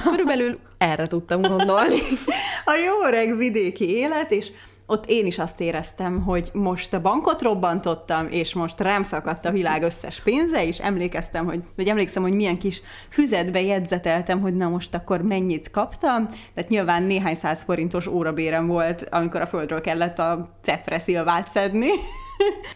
[0.04, 2.00] Körülbelül erre tudtam gondolni.
[2.65, 4.52] A jó öreg vidéki élet, és
[4.86, 9.52] ott én is azt éreztem, hogy most a bankot robbantottam, és most rám szakadt a
[9.52, 14.70] világ összes pénze, és emlékeztem, hogy, vagy emlékszem, hogy milyen kis füzetbe jegyzeteltem, hogy na
[14.70, 16.28] most akkor mennyit kaptam.
[16.54, 21.89] Tehát nyilván néhány száz forintos órabérem volt, amikor a földről kellett a cefre szilvát szedni.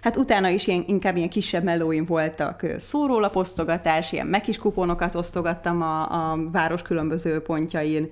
[0.01, 6.31] Hát utána is ilyen, inkább ilyen kisebb melóim voltak, szórólaposztogatás, ilyen megis kuponokat osztogattam a,
[6.31, 8.09] a város különböző pontjain,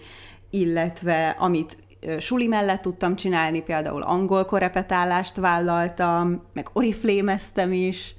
[0.49, 1.77] illetve amit
[2.19, 8.15] suli mellett tudtam csinálni, például angol korepetálást vállaltam, meg oriflémeztem is,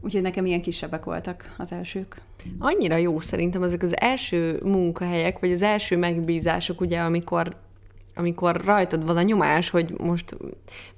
[0.00, 2.16] úgyhogy nekem ilyen kisebbek voltak az elsők.
[2.58, 7.56] Annyira jó szerintem ezek az első munkahelyek, vagy az első megbízások, ugye, amikor
[8.14, 10.36] amikor rajtad van a nyomás, hogy most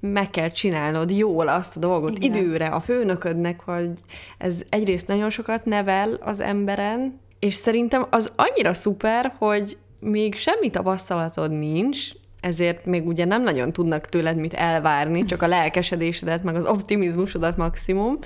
[0.00, 2.30] meg kell csinálnod jól azt a dolgot Igen.
[2.30, 3.90] időre a főnöködnek, hogy
[4.38, 10.70] ez egyrészt nagyon sokat nevel az emberen, és szerintem az annyira szuper, hogy még semmi
[10.70, 12.10] tapasztalatod nincs,
[12.42, 17.56] ezért még ugye nem nagyon tudnak tőled mit elvárni, csak a lelkesedésedet, meg az optimizmusodat
[17.56, 18.18] maximum,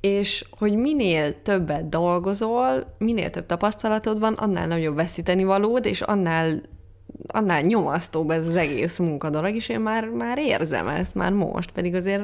[0.00, 6.62] és hogy minél többet dolgozol, minél több tapasztalatod van, annál nagyobb veszíteni valód, és annál
[7.26, 11.94] annál nyomasztóbb ez az egész munkadolog, és én már, már érzem ezt már most, pedig
[11.94, 12.22] azért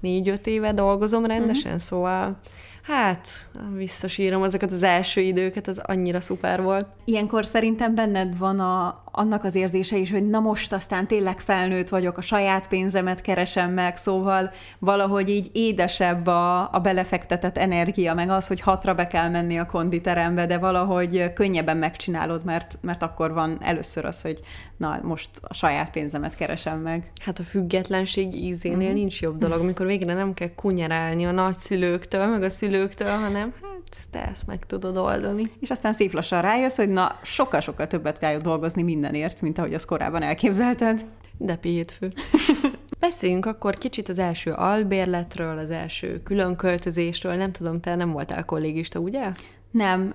[0.00, 1.80] négy-öt éve dolgozom rendesen, uh-huh.
[1.80, 2.38] szóval
[2.86, 3.28] Hát,
[3.74, 6.86] visszasírom azokat az első időket, az annyira szuper volt.
[7.04, 11.88] Ilyenkor szerintem benned van a, annak az érzése is, hogy na most aztán tényleg felnőtt
[11.88, 18.30] vagyok, a saját pénzemet keresem meg, szóval valahogy így édesebb a, a belefektetett energia, meg
[18.30, 23.32] az, hogy hatra be kell menni a konditerembe, de valahogy könnyebben megcsinálod, mert, mert akkor
[23.32, 24.40] van először az, hogy
[24.76, 27.10] na most a saját pénzemet keresem meg.
[27.24, 28.94] Hát a függetlenség ízénél uh-huh.
[28.94, 34.10] nincs jobb dolog, amikor végre nem kell kunyerálni a nagyszülőktől, meg a szülőktől, hanem hát
[34.10, 35.50] te ezt meg tudod oldani.
[35.60, 39.86] És aztán szép lassan rájössz, hogy na sokkal-sokkal többet kell dolgozni mindenért, mint ahogy azt
[39.86, 41.04] korábban elképzelted.
[41.38, 42.12] De hétfő.
[43.00, 47.34] Beszéljünk akkor kicsit az első albérletről, az első külön költözésről.
[47.34, 49.32] Nem tudom, te nem voltál kollégista, ugye?
[49.74, 50.14] Nem,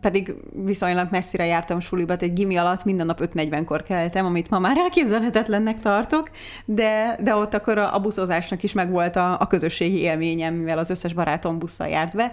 [0.00, 4.76] pedig viszonylag messzire jártam suliba, egy gimi alatt minden nap 5.40-kor keltem, amit ma már
[4.76, 6.30] elképzelhetetlennek tartok,
[6.64, 10.90] de, de ott akkor a, a buszozásnak is megvolt a, a közösségi élményem, mivel az
[10.90, 12.32] összes barátom busszal járt be.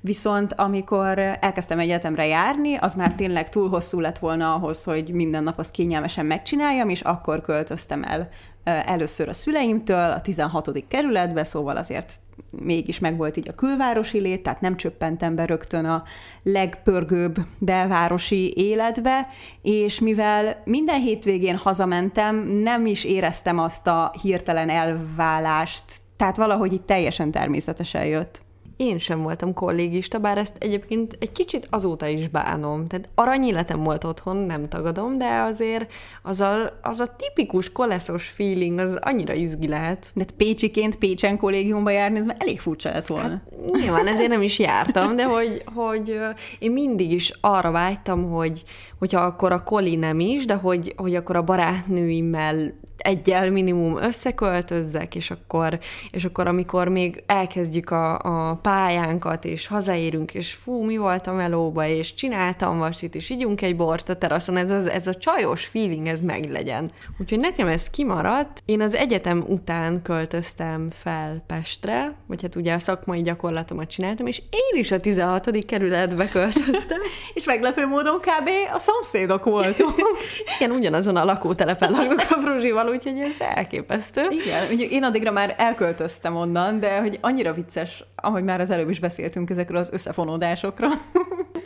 [0.00, 5.42] Viszont amikor elkezdtem egyetemre járni, az már tényleg túl hosszú lett volna ahhoz, hogy minden
[5.42, 8.28] nap azt kényelmesen megcsináljam, és akkor költöztem el
[8.64, 10.84] először a szüleimtől a 16.
[10.88, 12.20] kerületbe, szóval azért
[12.62, 16.02] mégis megvolt így a külvárosi lét, tehát nem csöppentem be rögtön a
[16.42, 19.28] legpörgőbb belvárosi életbe,
[19.62, 25.84] és mivel minden hétvégén hazamentem, nem is éreztem azt a hirtelen elválást,
[26.16, 28.42] tehát valahogy itt teljesen természetesen jött
[28.80, 32.86] én sem voltam kollégista, bár ezt egyébként egy kicsit azóta is bánom.
[32.86, 38.78] Tehát aranyéletem volt otthon, nem tagadom, de azért az a, az a tipikus koleszos feeling,
[38.78, 40.10] az annyira izgi lehet.
[40.14, 43.28] De Pécsiként Pécsen kollégiumba járni, ez már elég furcsa lett volna.
[43.28, 43.42] Hát,
[43.80, 46.18] nyilván ezért nem is jártam, de hogy, hogy
[46.58, 48.62] én mindig is arra vágytam, hogy
[48.98, 52.72] hogyha akkor a koli nem is, de hogy, hogy akkor a barátnőimmel
[53.02, 55.78] egyel minimum összeköltözzek, és akkor,
[56.10, 61.32] és akkor amikor még elkezdjük a, a pályánkat, és hazaérünk, és fú, mi volt a
[61.32, 65.64] melóba, és csináltam vasit, és ígyunk egy bort a teraszon, ez, az, ez a csajos
[65.66, 66.90] feeling, ez meglegyen.
[67.18, 68.62] Úgyhogy nekem ez kimaradt.
[68.64, 74.38] Én az egyetem után költöztem fel Pestre, vagy hát ugye a szakmai gyakorlatomat csináltam, és
[74.38, 75.64] én is a 16.
[75.66, 76.98] kerületbe költöztem.
[77.34, 78.48] és meglepő módon kb.
[78.72, 79.94] a szomszédok voltunk.
[80.58, 84.22] Igen, ugyanazon a lakótelepen laktuk a Fruzsival, úgyhogy ez elképesztő.
[84.30, 88.90] Igen, ugye én addigra már elköltöztem onnan, de hogy annyira vicces, ahogy már az előbb
[88.90, 90.88] is beszéltünk ezekről az összefonódásokra.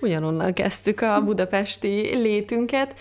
[0.00, 2.94] Ugyanonnan kezdtük a budapesti létünket.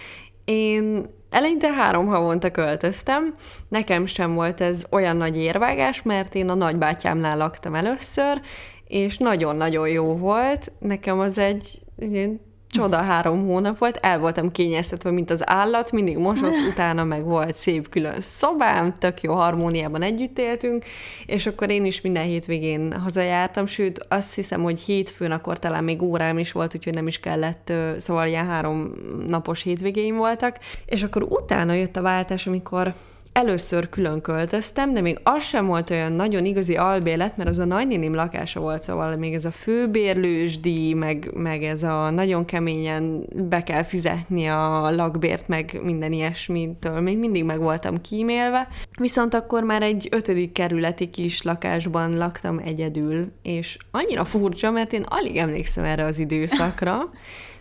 [0.45, 3.33] Én Eleinte három havonta költöztem,
[3.69, 8.41] nekem sem volt ez olyan nagy érvágás, mert én a nagybátyámnál laktam először,
[8.87, 10.71] és nagyon-nagyon jó volt.
[10.79, 12.39] Nekem az egy, egy
[12.73, 17.55] csoda három hónap volt, el voltam kényeztetve, mint az állat, mindig mosott, utána meg volt
[17.55, 20.85] szép külön szobám, tök jó harmóniában együtt éltünk,
[21.25, 26.01] és akkor én is minden hétvégén hazajártam, sőt azt hiszem, hogy hétfőn akkor talán még
[26.01, 28.93] órám is volt, úgyhogy nem is kellett, szóval ilyen három
[29.27, 32.93] napos hétvégéim voltak, és akkor utána jött a váltás, amikor
[33.33, 37.65] először külön költöztem, de még az sem volt olyan nagyon igazi albélet, mert az a
[37.65, 43.25] nagynénim lakása volt, szóval még ez a főbérlős díj, meg, meg ez a nagyon keményen
[43.35, 48.67] be kell fizetni a lakbért, meg minden ilyesmitől még mindig meg voltam kímélve.
[48.99, 55.05] Viszont akkor már egy ötödik kerületi kis lakásban laktam egyedül, és annyira furcsa, mert én
[55.09, 56.99] alig emlékszem erre az időszakra.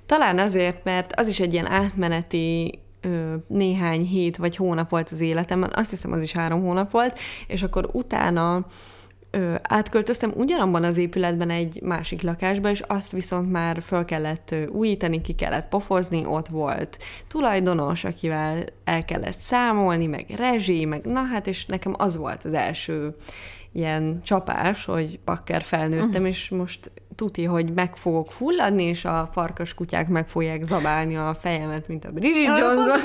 [0.06, 5.20] Talán azért, mert az is egy ilyen átmeneti ö, néhány hét vagy hónap volt az
[5.20, 8.66] életemben, azt hiszem az is három hónap volt, és akkor utána
[9.30, 14.66] ö, átköltöztem ugyanabban az épületben egy másik lakásba, és azt viszont már föl kellett ö,
[14.66, 16.98] újítani, ki kellett pofozni, ott volt
[17.28, 22.54] tulajdonos, akivel el kellett számolni, meg rezsi, meg na hát, és nekem az volt az
[22.54, 23.14] első
[23.72, 26.90] ilyen csapás, hogy bakker felnőttem, és most
[27.22, 32.04] tuti, hogy meg fogok fulladni, és a farkas kutyák meg fogják zabálni a fejemet, mint
[32.04, 33.02] a Bridget Jones.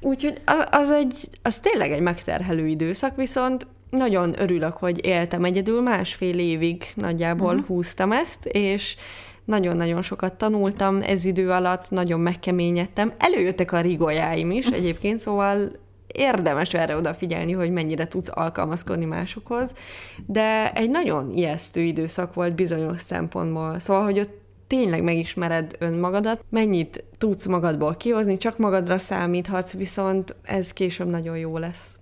[0.00, 0.40] Úgyhogy
[0.70, 6.84] az, egy, az tényleg egy megterhelő időszak, viszont nagyon örülök, hogy éltem egyedül, másfél évig
[6.94, 7.66] nagyjából uh-huh.
[7.66, 8.96] húztam ezt, és
[9.44, 13.12] nagyon-nagyon sokat tanultam ez idő alatt, nagyon megkeményedtem.
[13.18, 15.72] Előjöttek a rigójáim is egyébként, szóval
[16.12, 19.74] érdemes erre odafigyelni, hogy mennyire tudsz alkalmazkodni másokhoz,
[20.26, 23.78] de egy nagyon ijesztő időszak volt bizonyos szempontból.
[23.78, 30.72] Szóval, hogy ott tényleg megismered önmagadat, mennyit tudsz magadból kihozni, csak magadra számíthatsz, viszont ez
[30.72, 32.00] később nagyon jó lesz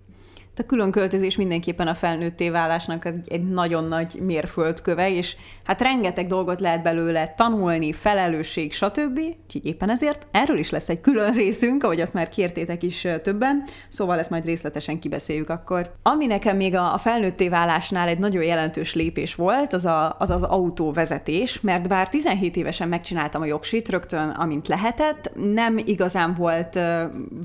[0.60, 6.60] a külön költözés mindenképpen a felnőtté válásnak egy, nagyon nagy mérföldköve, és hát rengeteg dolgot
[6.60, 9.18] lehet belőle tanulni, felelősség, stb.
[9.18, 13.64] Úgyhogy éppen ezért erről is lesz egy külön részünk, ahogy azt már kértétek is többen,
[13.88, 15.92] szóval ezt majd részletesen kibeszéljük akkor.
[16.02, 20.42] Ami nekem még a felnőtté válásnál egy nagyon jelentős lépés volt, az, a, az az
[20.42, 26.78] autóvezetés, mert bár 17 évesen megcsináltam a jogsit rögtön, amint lehetett, nem igazán volt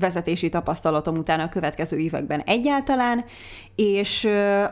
[0.00, 3.24] vezetési tapasztalatom utána a következő években egyáltalán, után,
[3.74, 4.24] és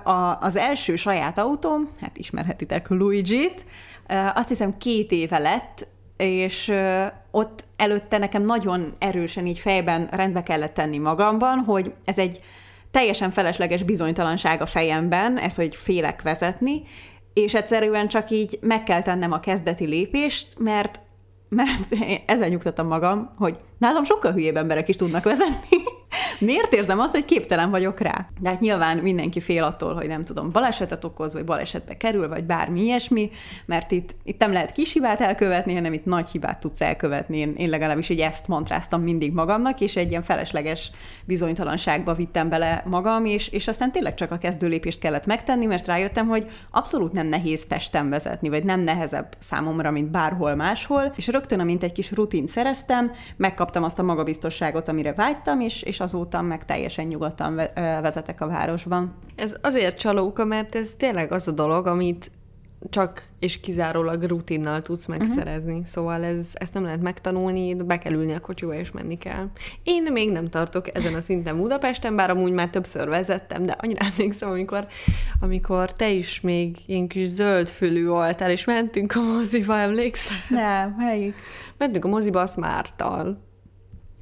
[0.03, 3.65] a, az első saját autóm, hát ismerhetitek Luigi-t,
[4.35, 6.73] azt hiszem két éve lett, és
[7.31, 12.41] ott előtte nekem nagyon erősen így fejben rendbe kellett tenni magamban, hogy ez egy
[12.91, 16.83] teljesen felesleges bizonytalanság a fejemben, ez, hogy félek vezetni,
[17.33, 21.01] és egyszerűen csak így meg kell tennem a kezdeti lépést, mert
[21.49, 21.95] mert
[22.27, 25.77] ezzel nyugtattam magam, hogy nálam sokkal hülyébb emberek is tudnak vezetni,
[26.39, 28.29] Miért érzem azt, hogy képtelen vagyok rá?
[28.41, 32.45] De hát nyilván mindenki fél attól, hogy nem tudom, balesetet okoz, vagy balesetbe kerül, vagy
[32.45, 33.31] bármi ilyesmi,
[33.67, 37.37] mert itt, itt nem lehet kis hibát elkövetni, hanem itt nagy hibát tudsz elkövetni.
[37.37, 40.91] Én, én legalábbis így ezt mantráztam mindig magamnak, és egy ilyen felesleges
[41.25, 46.27] bizonytalanságba vittem bele magam, és, és aztán tényleg csak a kezdőlépést kellett megtenni, mert rájöttem,
[46.27, 51.61] hogy abszolút nem nehéz Pesten vezetni, vagy nem nehezebb számomra, mint bárhol máshol, és rögtön,
[51.61, 56.65] amint egy kis rutin szereztem, megkaptam azt a magabiztosságot, amire vágytam, és, és azóta meg
[56.65, 59.15] teljesen nyugodtan vezetek a városban.
[59.37, 62.31] Ez azért csalóka, mert ez tényleg az a dolog, amit
[62.91, 65.19] csak és kizárólag rutinnal tudsz mhm.
[65.19, 65.73] megszerezni.
[65.73, 65.87] Uh-huh.
[65.87, 69.47] Szóval ez, ezt nem lehet megtanulni, be kell ülni a kocsiba, és menni kell.
[69.83, 74.07] Én még nem tartok ezen a szinten Budapesten, bár amúgy már többször vezettem, de annyira
[74.17, 74.87] emlékszem, amikor,
[75.41, 80.37] amikor te is még ilyen kis zöld fülű voltál, és mentünk a moziba, emlékszel?
[80.49, 81.35] Nem, melyik?
[81.79, 83.53] Mentünk a moziba a Smart-tal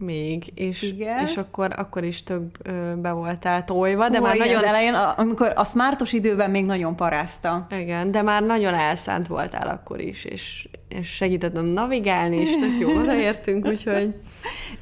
[0.03, 1.23] még, és, Igen.
[1.23, 4.65] és akkor, akkor is több ö, be voltál tojva, de Hú, már nagyon...
[4.65, 7.67] elején, amikor a smartos időben még nagyon parázta.
[7.71, 12.97] Igen, de már nagyon elszánt voltál akkor is, és, és segítettem navigálni, és tök jó
[12.97, 14.15] odaértünk, úgyhogy...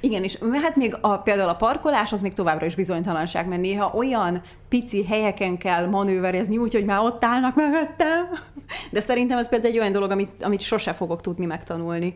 [0.00, 3.92] Igen, és hát még a, például a parkolás az még továbbra is bizonytalanság, mert néha
[3.94, 8.28] olyan pici helyeken kell manőverezni úgy, hogy már ott állnak mögöttem.
[8.92, 12.14] De szerintem ez például egy olyan dolog, amit, amit sose fogok tudni megtanulni,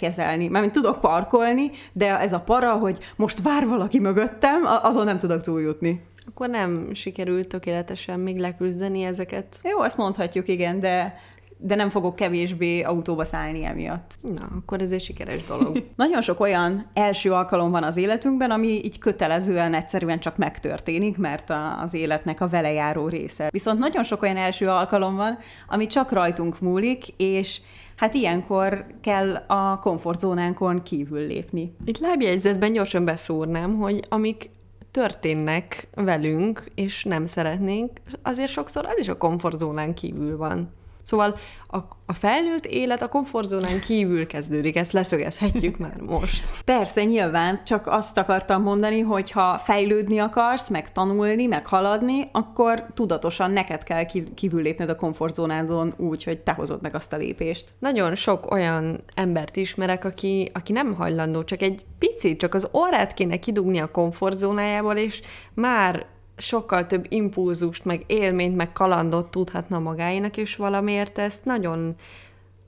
[0.00, 0.48] kezelni.
[0.48, 5.40] Mármint tudok parkolni, de ez a para, hogy most vár valaki mögöttem, azon nem tudok
[5.40, 6.04] túljutni.
[6.26, 9.56] Akkor nem sikerült tökéletesen még leküzdeni ezeket.
[9.62, 11.20] Jó, ezt mondhatjuk, igen, de
[11.58, 14.18] de nem fogok kevésbé autóba szállni emiatt.
[14.20, 15.84] Na, akkor ez egy sikeres dolog.
[15.96, 21.50] Nagyon sok olyan első alkalom van az életünkben, ami így kötelezően egyszerűen csak megtörténik, mert
[21.50, 23.48] a, az életnek a velejáró része.
[23.50, 25.38] Viszont nagyon sok olyan első alkalom van,
[25.68, 27.60] ami csak rajtunk múlik, és
[27.96, 31.74] hát ilyenkor kell a komfortzónánkon kívül lépni.
[31.84, 34.50] Itt lábjegyzetben gyorsan beszúrnám, hogy amik
[34.90, 37.90] történnek velünk, és nem szeretnénk,
[38.22, 40.76] azért sokszor az is a komfortzónán kívül van.
[41.08, 41.36] Szóval
[41.68, 46.64] a, a felnőtt élet a komfortzónán kívül kezdődik, ezt leszögezhetjük már most.
[46.64, 52.86] Persze, nyilván, csak azt akartam mondani, hogy ha fejlődni akarsz, meg tanulni, meg haladni, akkor
[52.94, 54.04] tudatosan neked kell
[54.34, 57.74] kívül lépned a komfortzónádon úgy, hogy te hozod meg azt a lépést.
[57.78, 63.14] Nagyon sok olyan embert ismerek, aki, aki nem hajlandó, csak egy picit, csak az órát
[63.14, 65.22] kéne kidugni a komfortzónájából, és
[65.54, 66.06] már
[66.38, 71.94] sokkal több impulzust, meg élményt, meg kalandot tudhatna magáénak, és valamiért ezt nagyon,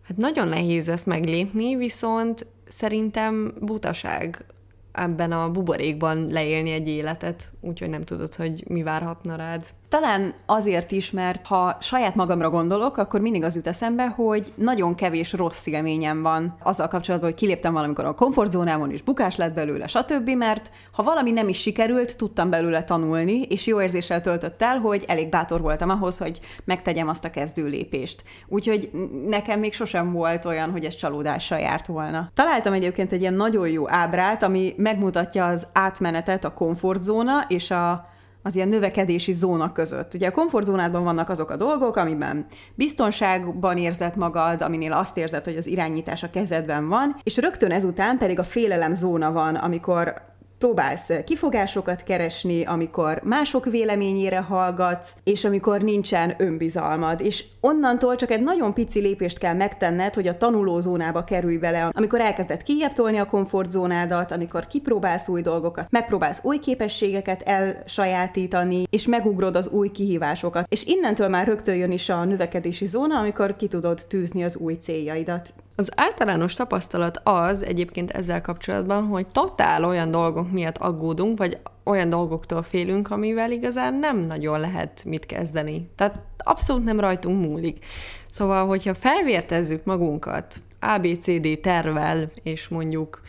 [0.03, 4.45] hát nagyon nehéz ezt meglépni, viszont szerintem butaság
[4.93, 9.67] ebben a buborékban leélni egy életet, úgyhogy nem tudod, hogy mi várhatna rád.
[9.91, 14.95] Talán azért is, mert ha saját magamra gondolok, akkor mindig az jut eszembe, hogy nagyon
[14.95, 19.87] kevés rossz élményem van azzal kapcsolatban, hogy kiléptem valamikor a komfortzónámon, és bukás lett belőle,
[19.87, 24.79] stb., mert ha valami nem is sikerült, tudtam belőle tanulni, és jó érzéssel töltött el,
[24.79, 28.23] hogy elég bátor voltam ahhoz, hogy megtegyem azt a kezdő lépést.
[28.49, 28.91] Úgyhogy
[29.27, 32.31] nekem még sosem volt olyan, hogy ez csalódással járt volna.
[32.35, 38.09] Találtam egyébként egy ilyen nagyon jó ábrát, ami megmutatja az átmenetet a komfortzóna és a
[38.43, 40.15] az ilyen növekedési zóna között.
[40.15, 45.57] Ugye a komfortzónádban vannak azok a dolgok, amiben biztonságban érzed magad, aminél azt érzed, hogy
[45.57, 50.29] az irányítás a kezedben van, és rögtön ezután pedig a félelem zóna van, amikor
[50.61, 57.21] próbálsz kifogásokat keresni, amikor mások véleményére hallgatsz, és amikor nincsen önbizalmad.
[57.21, 62.21] És onnantól csak egy nagyon pici lépést kell megtenned, hogy a tanulózónába kerülj bele, amikor
[62.21, 69.57] elkezded kijebb tolni a komfortzónádat, amikor kipróbálsz új dolgokat, megpróbálsz új képességeket elsajátítani, és megugrod
[69.57, 70.67] az új kihívásokat.
[70.69, 74.75] És innentől már rögtön jön is a növekedési zóna, amikor ki tudod tűzni az új
[74.75, 75.53] céljaidat.
[75.81, 82.09] Az általános tapasztalat az egyébként ezzel kapcsolatban, hogy totál olyan dolgok miatt aggódunk, vagy olyan
[82.09, 85.91] dolgoktól félünk, amivel igazán nem nagyon lehet mit kezdeni.
[85.97, 87.85] Tehát abszolút nem rajtunk múlik.
[88.29, 93.21] Szóval, hogyha felvértezzük magunkat ABCD tervel, és mondjuk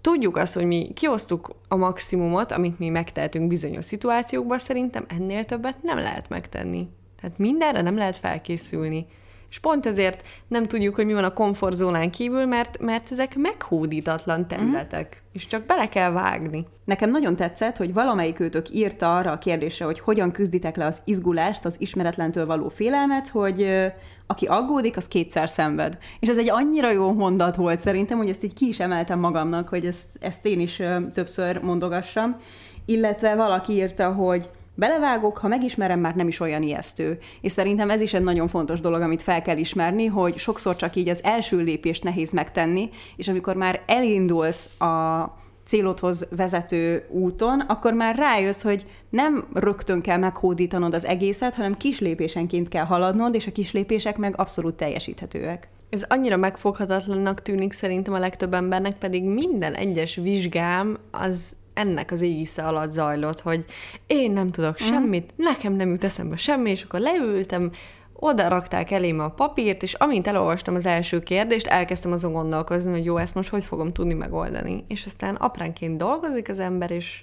[0.00, 5.82] tudjuk azt, hogy mi kiosztuk a maximumot, amit mi megtehetünk bizonyos szituációkban, szerintem ennél többet
[5.82, 6.88] nem lehet megtenni.
[7.20, 9.06] Tehát mindenre nem lehet felkészülni.
[9.54, 14.48] És pont ezért nem tudjuk, hogy mi van a komfortzónán kívül, mert, mert ezek meghódítatlan
[14.48, 15.22] területek, uh-huh.
[15.32, 16.66] és csak bele kell vágni.
[16.84, 21.02] Nekem nagyon tetszett, hogy valamelyik őtök írta arra a kérdésre, hogy hogyan küzditek le az
[21.04, 23.90] izgulást, az ismeretlentől való félelmet, hogy
[24.26, 25.98] aki aggódik, az kétszer szenved.
[26.20, 29.68] És ez egy annyira jó mondat volt szerintem, hogy ezt így ki is emeltem magamnak,
[29.68, 30.82] hogy ezt, ezt én is
[31.12, 32.36] többször mondogassam.
[32.84, 37.18] Illetve valaki írta, hogy belevágok, ha megismerem, már nem is olyan ijesztő.
[37.40, 40.96] És szerintem ez is egy nagyon fontos dolog, amit fel kell ismerni, hogy sokszor csak
[40.96, 45.24] így az első lépést nehéz megtenni, és amikor már elindulsz a
[45.64, 52.00] célodhoz vezető úton, akkor már rájössz, hogy nem rögtön kell meghódítanod az egészet, hanem kis
[52.00, 55.68] lépésenként kell haladnod, és a kis lépések meg abszolút teljesíthetőek.
[55.90, 62.20] Ez annyira megfoghatatlannak tűnik szerintem a legtöbb embernek, pedig minden egyes vizsgám az ennek az
[62.20, 63.64] égisze alatt zajlott, hogy
[64.06, 64.86] én nem tudok mm.
[64.86, 67.70] semmit, nekem nem jut eszembe semmi, és akkor leültem,
[68.12, 73.04] oda rakták elém a papírt, és amint elolvastam az első kérdést, elkezdtem azon gondolkozni, hogy
[73.04, 74.84] jó, ezt most hogy fogom tudni megoldani.
[74.88, 77.22] És aztán apránként dolgozik az ember, és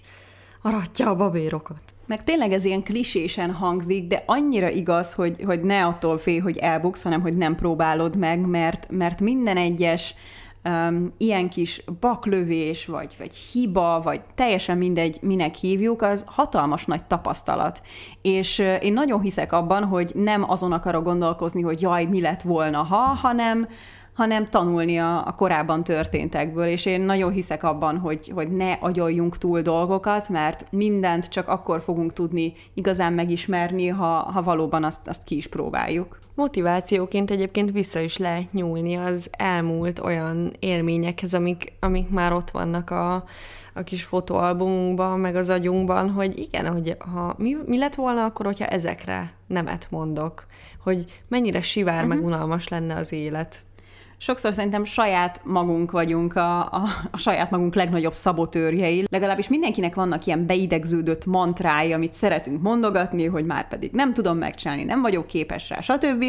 [0.62, 1.82] aratja a babérokat.
[2.06, 6.58] Meg tényleg ez ilyen klisésen hangzik, de annyira igaz, hogy, hogy ne attól félj, hogy
[6.58, 10.16] elbuksz, hanem hogy nem próbálod meg, mert, mert minden egyes
[10.64, 17.04] um, ilyen kis baklövés, vagy, vagy hiba, vagy teljesen mindegy, minek hívjuk, az hatalmas nagy
[17.04, 17.82] tapasztalat.
[18.22, 22.42] És uh, én nagyon hiszek abban, hogy nem azon akarok gondolkozni, hogy jaj, mi lett
[22.42, 23.68] volna, ha, hanem
[24.14, 29.38] hanem tanulni a, a korábban történtekből, és én nagyon hiszek abban, hogy, hogy ne agyoljunk
[29.38, 35.24] túl dolgokat, mert mindent csak akkor fogunk tudni igazán megismerni, ha, ha valóban azt, azt
[35.24, 36.20] ki is próbáljuk.
[36.36, 42.90] Motivációként egyébként vissza is lehet nyúlni az elmúlt olyan élményekhez, amik, amik már ott vannak
[42.90, 43.24] a,
[43.74, 48.46] a kis fotóalbumunkban, meg az agyunkban, hogy igen, hogy ha mi, mi lett volna akkor,
[48.46, 50.46] hogyha ezekre nemet mondok,
[50.84, 52.10] hogy mennyire sivár uh-huh.
[52.10, 53.66] meg unalmas lenne az élet.
[54.22, 59.06] Sokszor szerintem saját magunk vagyunk a, a, a saját magunk legnagyobb szabotőrjei.
[59.10, 64.84] Legalábbis mindenkinek vannak ilyen beidegződött mantrái, amit szeretünk mondogatni, hogy már pedig nem tudom megcsinálni,
[64.84, 66.26] nem vagyok képes rá, stb.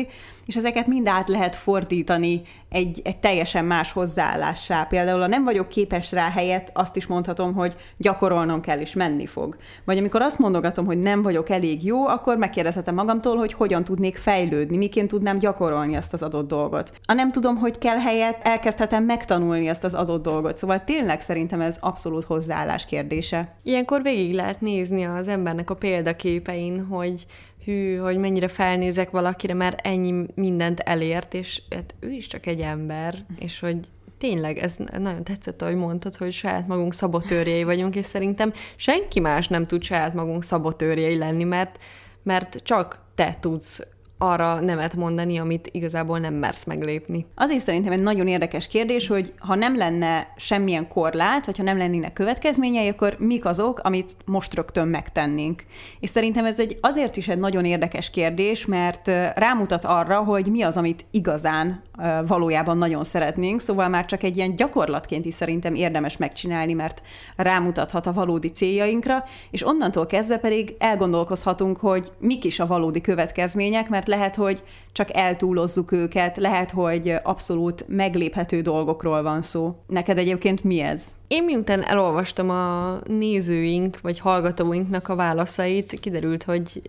[0.47, 4.85] És ezeket mind át lehet fordítani egy, egy teljesen más hozzáállássá.
[4.85, 9.27] Például a nem vagyok képes rá helyett azt is mondhatom, hogy gyakorolnom kell és menni
[9.27, 9.57] fog.
[9.85, 14.17] Vagy amikor azt mondogatom, hogy nem vagyok elég jó, akkor megkérdezhetem magamtól, hogy hogyan tudnék
[14.17, 16.93] fejlődni, miként tudnám gyakorolni azt az adott dolgot.
[17.05, 20.57] A nem tudom, hogy kell helyett, elkezdhetem megtanulni azt az adott dolgot.
[20.57, 23.55] Szóval tényleg szerintem ez abszolút hozzáállás kérdése.
[23.63, 27.27] Ilyenkor végig lehet nézni az embernek a példaképein, hogy
[27.65, 32.61] hű, hogy mennyire felnézek valakire, mert ennyi mindent elért, és hát ő is csak egy
[32.61, 33.79] ember, és hogy
[34.19, 39.49] tényleg, ez nagyon tetszett, ahogy mondtad, hogy saját magunk szabotőrjei vagyunk, és szerintem senki más
[39.49, 41.79] nem tud saját magunk szabotőrjei lenni, mert,
[42.23, 43.87] mert csak te tudsz
[44.23, 47.27] arra nemet mondani, amit igazából nem mersz meglépni.
[47.35, 51.63] Az is szerintem egy nagyon érdekes kérdés, hogy ha nem lenne semmilyen korlát, vagy ha
[51.63, 55.65] nem lennének következményei, akkor mik azok, amit most rögtön megtennénk.
[56.01, 60.63] És szerintem ez egy azért is egy nagyon érdekes kérdés, mert rámutat arra, hogy mi
[60.63, 61.83] az, amit igazán
[62.27, 67.03] valójában nagyon szeretnénk, szóval már csak egy ilyen gyakorlatként is szerintem érdemes megcsinálni, mert
[67.37, 73.89] rámutathat a valódi céljainkra, és onnantól kezdve pedig elgondolkozhatunk, hogy mik is a valódi következmények,
[73.89, 79.77] mert lehet, hogy csak eltúlozzuk őket, lehet, hogy abszolút megléphető dolgokról van szó.
[79.87, 81.05] Neked egyébként mi ez?
[81.29, 86.83] Én miután elolvastam a nézőink, vagy hallgatóinknak a válaszait, kiderült, hogy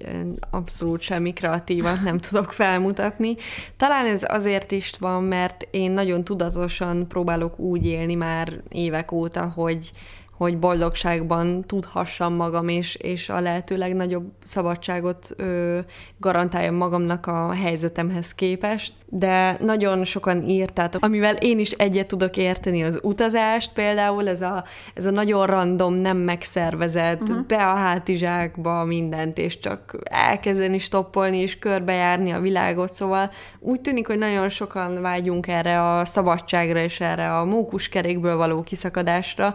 [0.51, 3.35] abszolút semmi kreatívat nem tudok felmutatni.
[3.77, 9.51] Talán ez azért is van, mert én nagyon tudatosan próbálok úgy élni már évek óta,
[9.55, 9.91] hogy
[10.37, 15.79] hogy boldogságban tudhassam magam, és, és a lehető legnagyobb szabadságot ö,
[16.17, 18.93] garantáljam magamnak a helyzetemhez képest.
[19.09, 24.63] De nagyon sokan írtátok, amivel én is egyet tudok érteni az utazást, például ez a,
[24.93, 27.45] ez a nagyon random, nem megszervezett, uh-huh.
[27.45, 34.07] be a hátizsákba mindent, és csak elkezdeni stoppolni, és körbejárni a világot, szóval úgy tűnik,
[34.07, 39.53] hogy nagyon sokan vágyunk erre a szabadságra, és erre a mókuskerékből való kiszakadásra,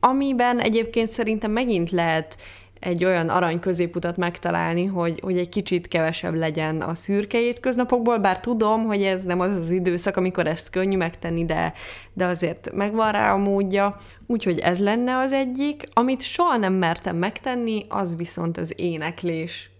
[0.00, 2.36] amiben egyébként szerintem megint lehet
[2.80, 8.40] egy olyan arany középutat megtalálni, hogy, hogy egy kicsit kevesebb legyen a szürke étköznapokból, bár
[8.40, 11.72] tudom, hogy ez nem az az időszak, amikor ezt könnyű megtenni, de,
[12.12, 13.96] de azért megvan rá a módja.
[14.26, 15.88] Úgyhogy ez lenne az egyik.
[15.92, 19.70] Amit soha nem mertem megtenni, az viszont az éneklés.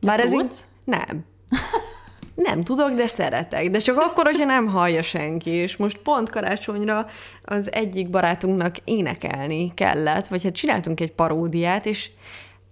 [0.00, 0.54] Bár ez így...
[0.84, 1.24] Nem.
[2.34, 3.70] Nem tudok, de szeretek.
[3.70, 5.50] De csak akkor, hogyha nem hallja senki.
[5.50, 7.06] És most pont karácsonyra
[7.42, 12.10] az egyik barátunknak énekelni kellett, vagy hát csináltunk egy paródiát, és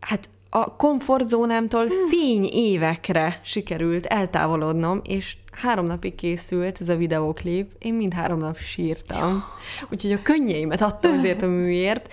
[0.01, 7.95] hát a komfortzónámtól fény évekre sikerült eltávolodnom, és három napig készült ez a videóklip, én
[7.95, 9.45] mind három nap sírtam.
[9.91, 12.13] Úgyhogy a könnyeimet adtam azért a műért,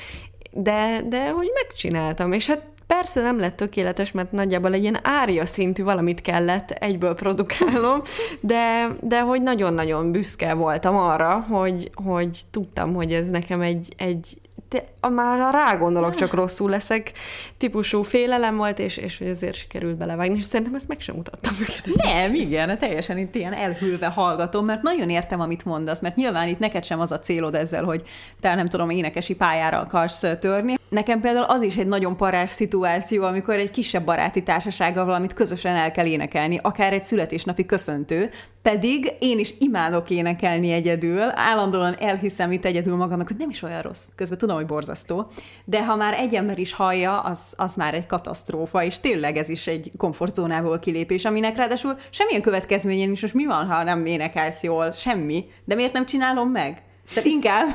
[0.51, 2.61] de, de hogy megcsináltam, és hát
[2.95, 8.01] Persze nem lett tökéletes, mert nagyjából egy ilyen ária szintű valamit kellett egyből produkálnom,
[8.39, 14.37] de, de hogy nagyon-nagyon büszke voltam arra, hogy, hogy tudtam, hogy ez nekem egy, egy
[14.69, 17.11] de már a rá gondolok, csak rosszul leszek,
[17.57, 21.53] típusú félelem volt, és, és hogy azért sikerült belevágni, és szerintem ezt meg sem mutattam
[21.59, 21.95] neked.
[22.03, 26.59] Nem, igen, teljesen itt ilyen elhűlve hallgatom, mert nagyon értem, amit mondasz, mert nyilván itt
[26.59, 28.03] neked sem az a célod ezzel, hogy
[28.39, 30.78] te nem tudom, énekesi pályára akarsz törni.
[30.89, 35.75] Nekem például az is egy nagyon parás szituáció, amikor egy kisebb baráti társasággal valamit közösen
[35.75, 38.29] el kell énekelni, akár egy születésnapi köszöntő,
[38.61, 43.81] pedig én is imádok énekelni egyedül, állandóan elhiszem itt egyedül magamnak, hogy nem is olyan
[43.81, 44.03] rossz.
[44.15, 45.27] Közben tudom, hogy borzasztó,
[45.65, 49.49] de ha már egy ember is hallja, az, az már egy katasztrófa, és tényleg ez
[49.49, 54.63] is egy komfortzónából kilépés, aminek ráadásul semmilyen következménye nincs, most mi van, ha nem énekelsz
[54.63, 54.91] jól?
[54.91, 55.45] Semmi.
[55.65, 56.81] De miért nem csinálom meg?
[57.13, 57.67] Tehát inkább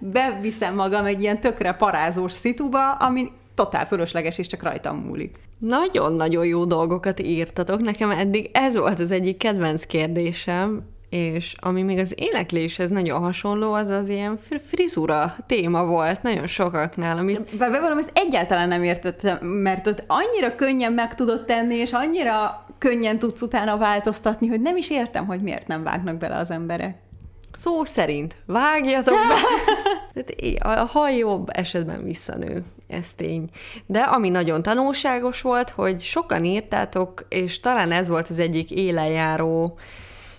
[0.00, 5.38] beviszem magam egy ilyen tökre parázós szituba, ami totál fölösleges, és csak rajtam múlik.
[5.58, 7.80] Nagyon-nagyon jó dolgokat írtatok.
[7.80, 13.72] Nekem eddig ez volt az egyik kedvenc kérdésem, és ami még az énekléshez nagyon hasonló,
[13.72, 17.18] az az ilyen frizura téma volt nagyon sokaknál.
[17.18, 17.56] Amit...
[17.56, 23.18] Bevallom, ezt egyáltalán nem értettem, mert ott annyira könnyen meg tudod tenni, és annyira könnyen
[23.18, 26.96] tudsz utána változtatni, hogy nem is értem, hogy miért nem vágnak bele az emberek.
[27.60, 29.14] Szó szerint vágjatok
[30.14, 30.70] be.
[30.70, 33.48] a haj jobb esetben visszanő, ez tény.
[33.86, 39.78] De ami nagyon tanulságos volt, hogy sokan írtátok, és talán ez volt az egyik élenjáró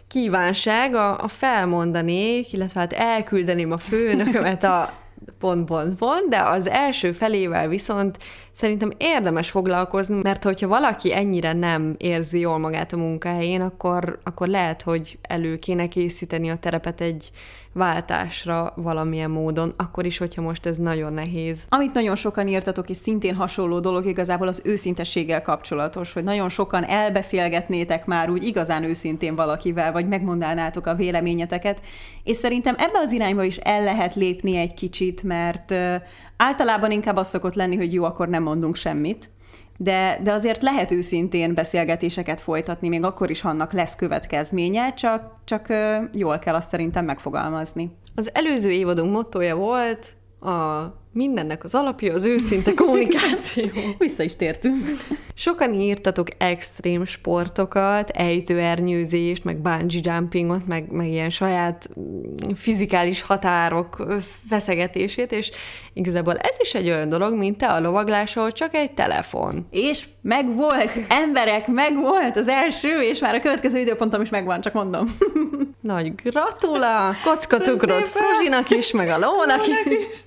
[0.07, 4.93] kívánság, a, a felmondanék, illetve hát elküldeném a főnökömet a
[5.39, 8.17] pont, pont, pont, de az első felével viszont
[8.53, 14.47] szerintem érdemes foglalkozni, mert hogyha valaki ennyire nem érzi jól magát a munkahelyén, akkor, akkor
[14.47, 17.31] lehet, hogy elő kéne készíteni a terepet egy
[17.73, 21.65] váltásra valamilyen módon, akkor is, hogyha most ez nagyon nehéz.
[21.69, 26.83] Amit nagyon sokan írtatok, és szintén hasonló dolog igazából az őszintességgel kapcsolatos, hogy nagyon sokan
[26.83, 31.81] elbeszélgetnétek már úgy igazán őszintén valakivel, vagy megmondanátok a véleményeteket,
[32.23, 35.73] és szerintem ebbe az irányba is el lehet lépni egy kicsit, mert
[36.41, 39.29] általában inkább az szokott lenni, hogy jó, akkor nem mondunk semmit,
[39.77, 45.67] de, de azért lehet őszintén beszélgetéseket folytatni, még akkor is, annak lesz következménye, csak, csak
[46.13, 47.91] jól kell azt szerintem megfogalmazni.
[48.15, 53.65] Az előző évadunk mottoja volt a mindennek az alapja az őszinte kommunikáció.
[53.97, 54.85] Vissza is tértünk.
[55.33, 64.05] Sokan írtatok extrém sportokat, ejtőernyőzést, meg bungee jumpingot, meg, meg ilyen saját mm, fizikális határok
[64.49, 65.51] feszegetését, és
[65.93, 69.67] igazából ez is egy olyan dolog, mint te a lovaglásról, csak egy telefon.
[69.71, 74.61] És meg volt, emberek, meg volt az első, és már a következő időpontom is megvan,
[74.61, 75.05] csak mondom.
[75.81, 77.15] Nagy gratula!
[77.23, 79.85] Kockacukrot Fruzsinak is, meg a lónak is.
[79.85, 80.23] is.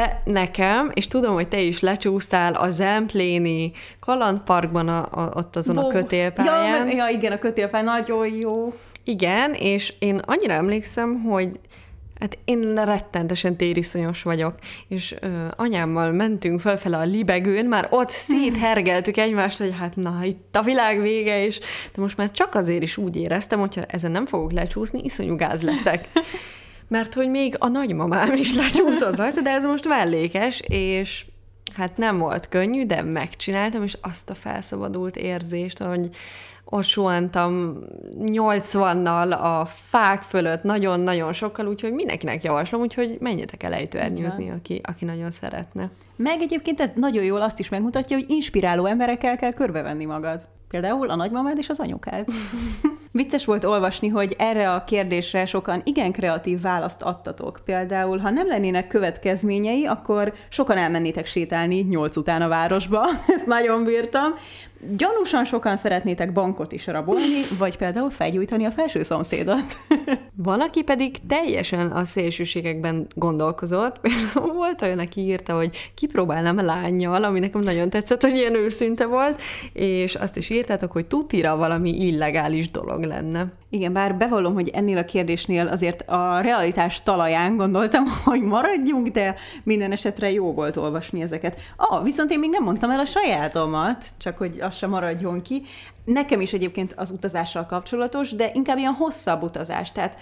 [0.00, 5.74] De nekem, és tudom, hogy te is lecsúsztál a Zempléni kalandparkban a, a, ott azon
[5.74, 5.88] Bó.
[5.88, 6.88] a kötélpályán.
[6.88, 8.74] Ja, ja, igen, a kötélpály nagyon jó.
[9.04, 11.50] Igen, és én annyira emlékszem, hogy
[12.20, 14.54] Hát én rettentesen tériszonyos vagyok,
[14.88, 20.56] és ö, anyámmal mentünk felfele a libegőn, már ott széthergeltük egymást, hogy hát na, itt
[20.56, 21.58] a világ vége, és
[21.94, 25.62] de most már csak azért is úgy éreztem, hogyha ezen nem fogok lecsúszni, iszonyú gáz
[25.62, 26.08] leszek.
[26.90, 31.26] Mert hogy még a nagymamám is lecsúszott rajta, de ez most mellékes, és
[31.76, 36.08] hát nem volt könnyű, de megcsináltam, és azt a felszabadult érzést, hogy
[36.64, 37.78] ott suhantam
[38.18, 45.04] 80-nal a fák fölött nagyon-nagyon sokkal, úgyhogy mindenkinek javaslom, úgyhogy menjetek el ejtőernyőzni, aki, aki
[45.04, 45.90] nagyon szeretne.
[46.16, 50.46] Meg egyébként ez nagyon jól azt is megmutatja, hogy inspiráló emberekkel kell körbevenni magad.
[50.68, 52.28] Például a nagymamád és az anyukád.
[53.12, 57.60] Vicces volt olvasni, hogy erre a kérdésre sokan igen kreatív választ adtatok.
[57.64, 63.06] Például, ha nem lennének következményei, akkor sokan elmennétek sétálni nyolc után a városba.
[63.36, 64.34] Ezt nagyon bírtam.
[64.96, 69.78] Gyanúsan sokan szeretnétek bankot is rabolni, vagy például felgyújtani a felső szomszédot.
[70.36, 74.00] Van, aki pedig teljesen a szélsőségekben gondolkozott.
[74.00, 79.06] Például volt olyan, aki írta, hogy kipróbálnám lányjal, ami nekem nagyon tetszett, hogy ilyen őszinte
[79.06, 79.40] volt,
[79.72, 83.52] és azt is írtátok, hogy tutira valami illegális dolog lenne.
[83.72, 89.34] Igen, bár bevallom, hogy ennél a kérdésnél azért a realitás talaján gondoltam, hogy maradjunk, de
[89.62, 91.60] minden esetre jó volt olvasni ezeket.
[91.76, 95.62] Ah, viszont én még nem mondtam el a sajátomat, csak hogy az sem maradjon ki.
[96.12, 99.92] Nekem is egyébként az utazással kapcsolatos, de inkább ilyen hosszabb utazás.
[99.92, 100.18] Tehát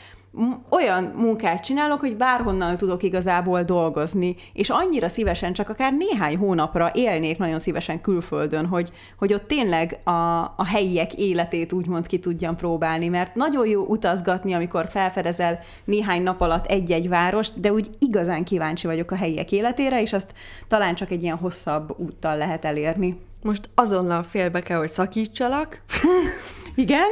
[0.70, 6.90] olyan munkát csinálok, hogy bárhonnan tudok igazából dolgozni, és annyira szívesen, csak akár néhány hónapra
[6.94, 10.10] élnék nagyon szívesen külföldön, hogy, hogy ott tényleg a,
[10.56, 16.40] a helyiek életét úgymond ki tudjam próbálni, mert nagyon jó utazgatni, amikor felfedezel néhány nap
[16.40, 20.32] alatt egy-egy várost, de úgy igazán kíváncsi vagyok a helyiek életére, és azt
[20.66, 23.26] talán csak egy ilyen hosszabb úttal lehet elérni.
[23.42, 25.82] Most azonnal félbe kell, hogy szakítsalak.
[26.74, 27.08] Igen?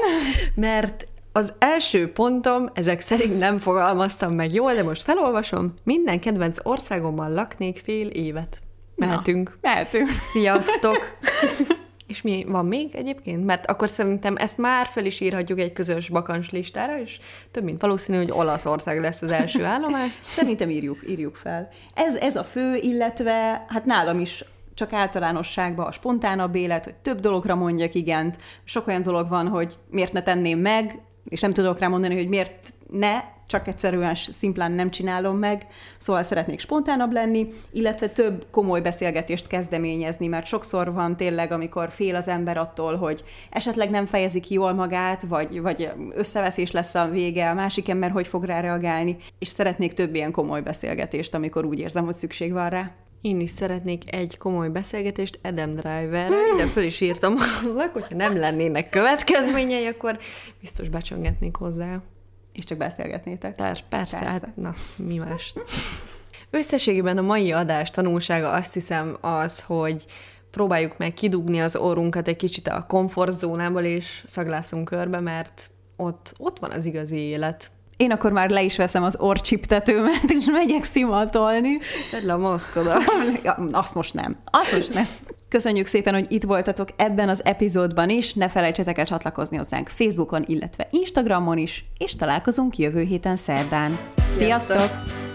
[0.54, 5.74] Mert az első pontom, ezek szerint nem fogalmaztam meg jól, de most felolvasom.
[5.84, 8.58] Minden kedvenc országommal laknék fél évet.
[8.94, 9.58] Mehetünk.
[9.60, 10.10] Na, mehetünk.
[10.32, 11.16] Sziasztok!
[12.06, 13.44] És mi van még egyébként?
[13.44, 17.18] Mert akkor szerintem ezt már fel is írhatjuk egy közös bakancs listára, és
[17.50, 20.10] több mint valószínű, hogy Olaszország lesz az első állomás.
[20.22, 21.68] Szerintem írjuk, írjuk fel.
[21.94, 24.44] Ez, ez a fő, illetve hát nálam is
[24.76, 28.38] csak általánosságban a spontánabb élet, hogy több dologra mondjak igent.
[28.64, 32.28] Sok olyan dolog van, hogy miért ne tenném meg, és nem tudok rá mondani, hogy
[32.28, 35.66] miért ne, csak egyszerűen szimplán nem csinálom meg,
[35.98, 42.14] szóval szeretnék spontánabb lenni, illetve több komoly beszélgetést kezdeményezni, mert sokszor van tényleg, amikor fél
[42.14, 47.08] az ember attól, hogy esetleg nem fejezi ki jól magát, vagy, vagy összeveszés lesz a
[47.08, 51.64] vége, a másik ember hogy fog rá reagálni, és szeretnék több ilyen komoly beszélgetést, amikor
[51.64, 52.90] úgy érzem, hogy szükség van rá.
[53.20, 58.36] Én is szeretnék egy komoly beszélgetést Adam driver de föl is írtam annak, hogyha nem
[58.36, 60.18] lennének következményei, akkor
[60.60, 62.00] biztos becsöngetnék hozzá.
[62.52, 63.54] És csak beszélgetnétek.
[63.54, 64.32] Persze, persze, persze.
[64.32, 65.54] hát na, mi más.
[66.50, 70.04] Összességében a mai adás tanulsága azt hiszem az, hogy
[70.50, 76.58] próbáljuk meg kidugni az orrunkat egy kicsit a komfortzónából, és szaglászunk körbe, mert ott, ott
[76.58, 77.70] van az igazi élet.
[77.96, 81.78] Én akkor már le is veszem az orcsiptetőmet, és megyek szimatolni.
[82.10, 83.02] Tedd le a maszkodat.
[83.72, 84.36] Azt most nem.
[84.50, 85.06] Azt most nem.
[85.48, 88.34] Köszönjük szépen, hogy itt voltatok ebben az epizódban is.
[88.34, 93.98] Ne felejtsetek el csatlakozni hozzánk Facebookon, illetve Instagramon is, és találkozunk jövő héten szerdán.
[94.36, 94.78] Sziasztok!
[94.78, 95.25] Sziasztok!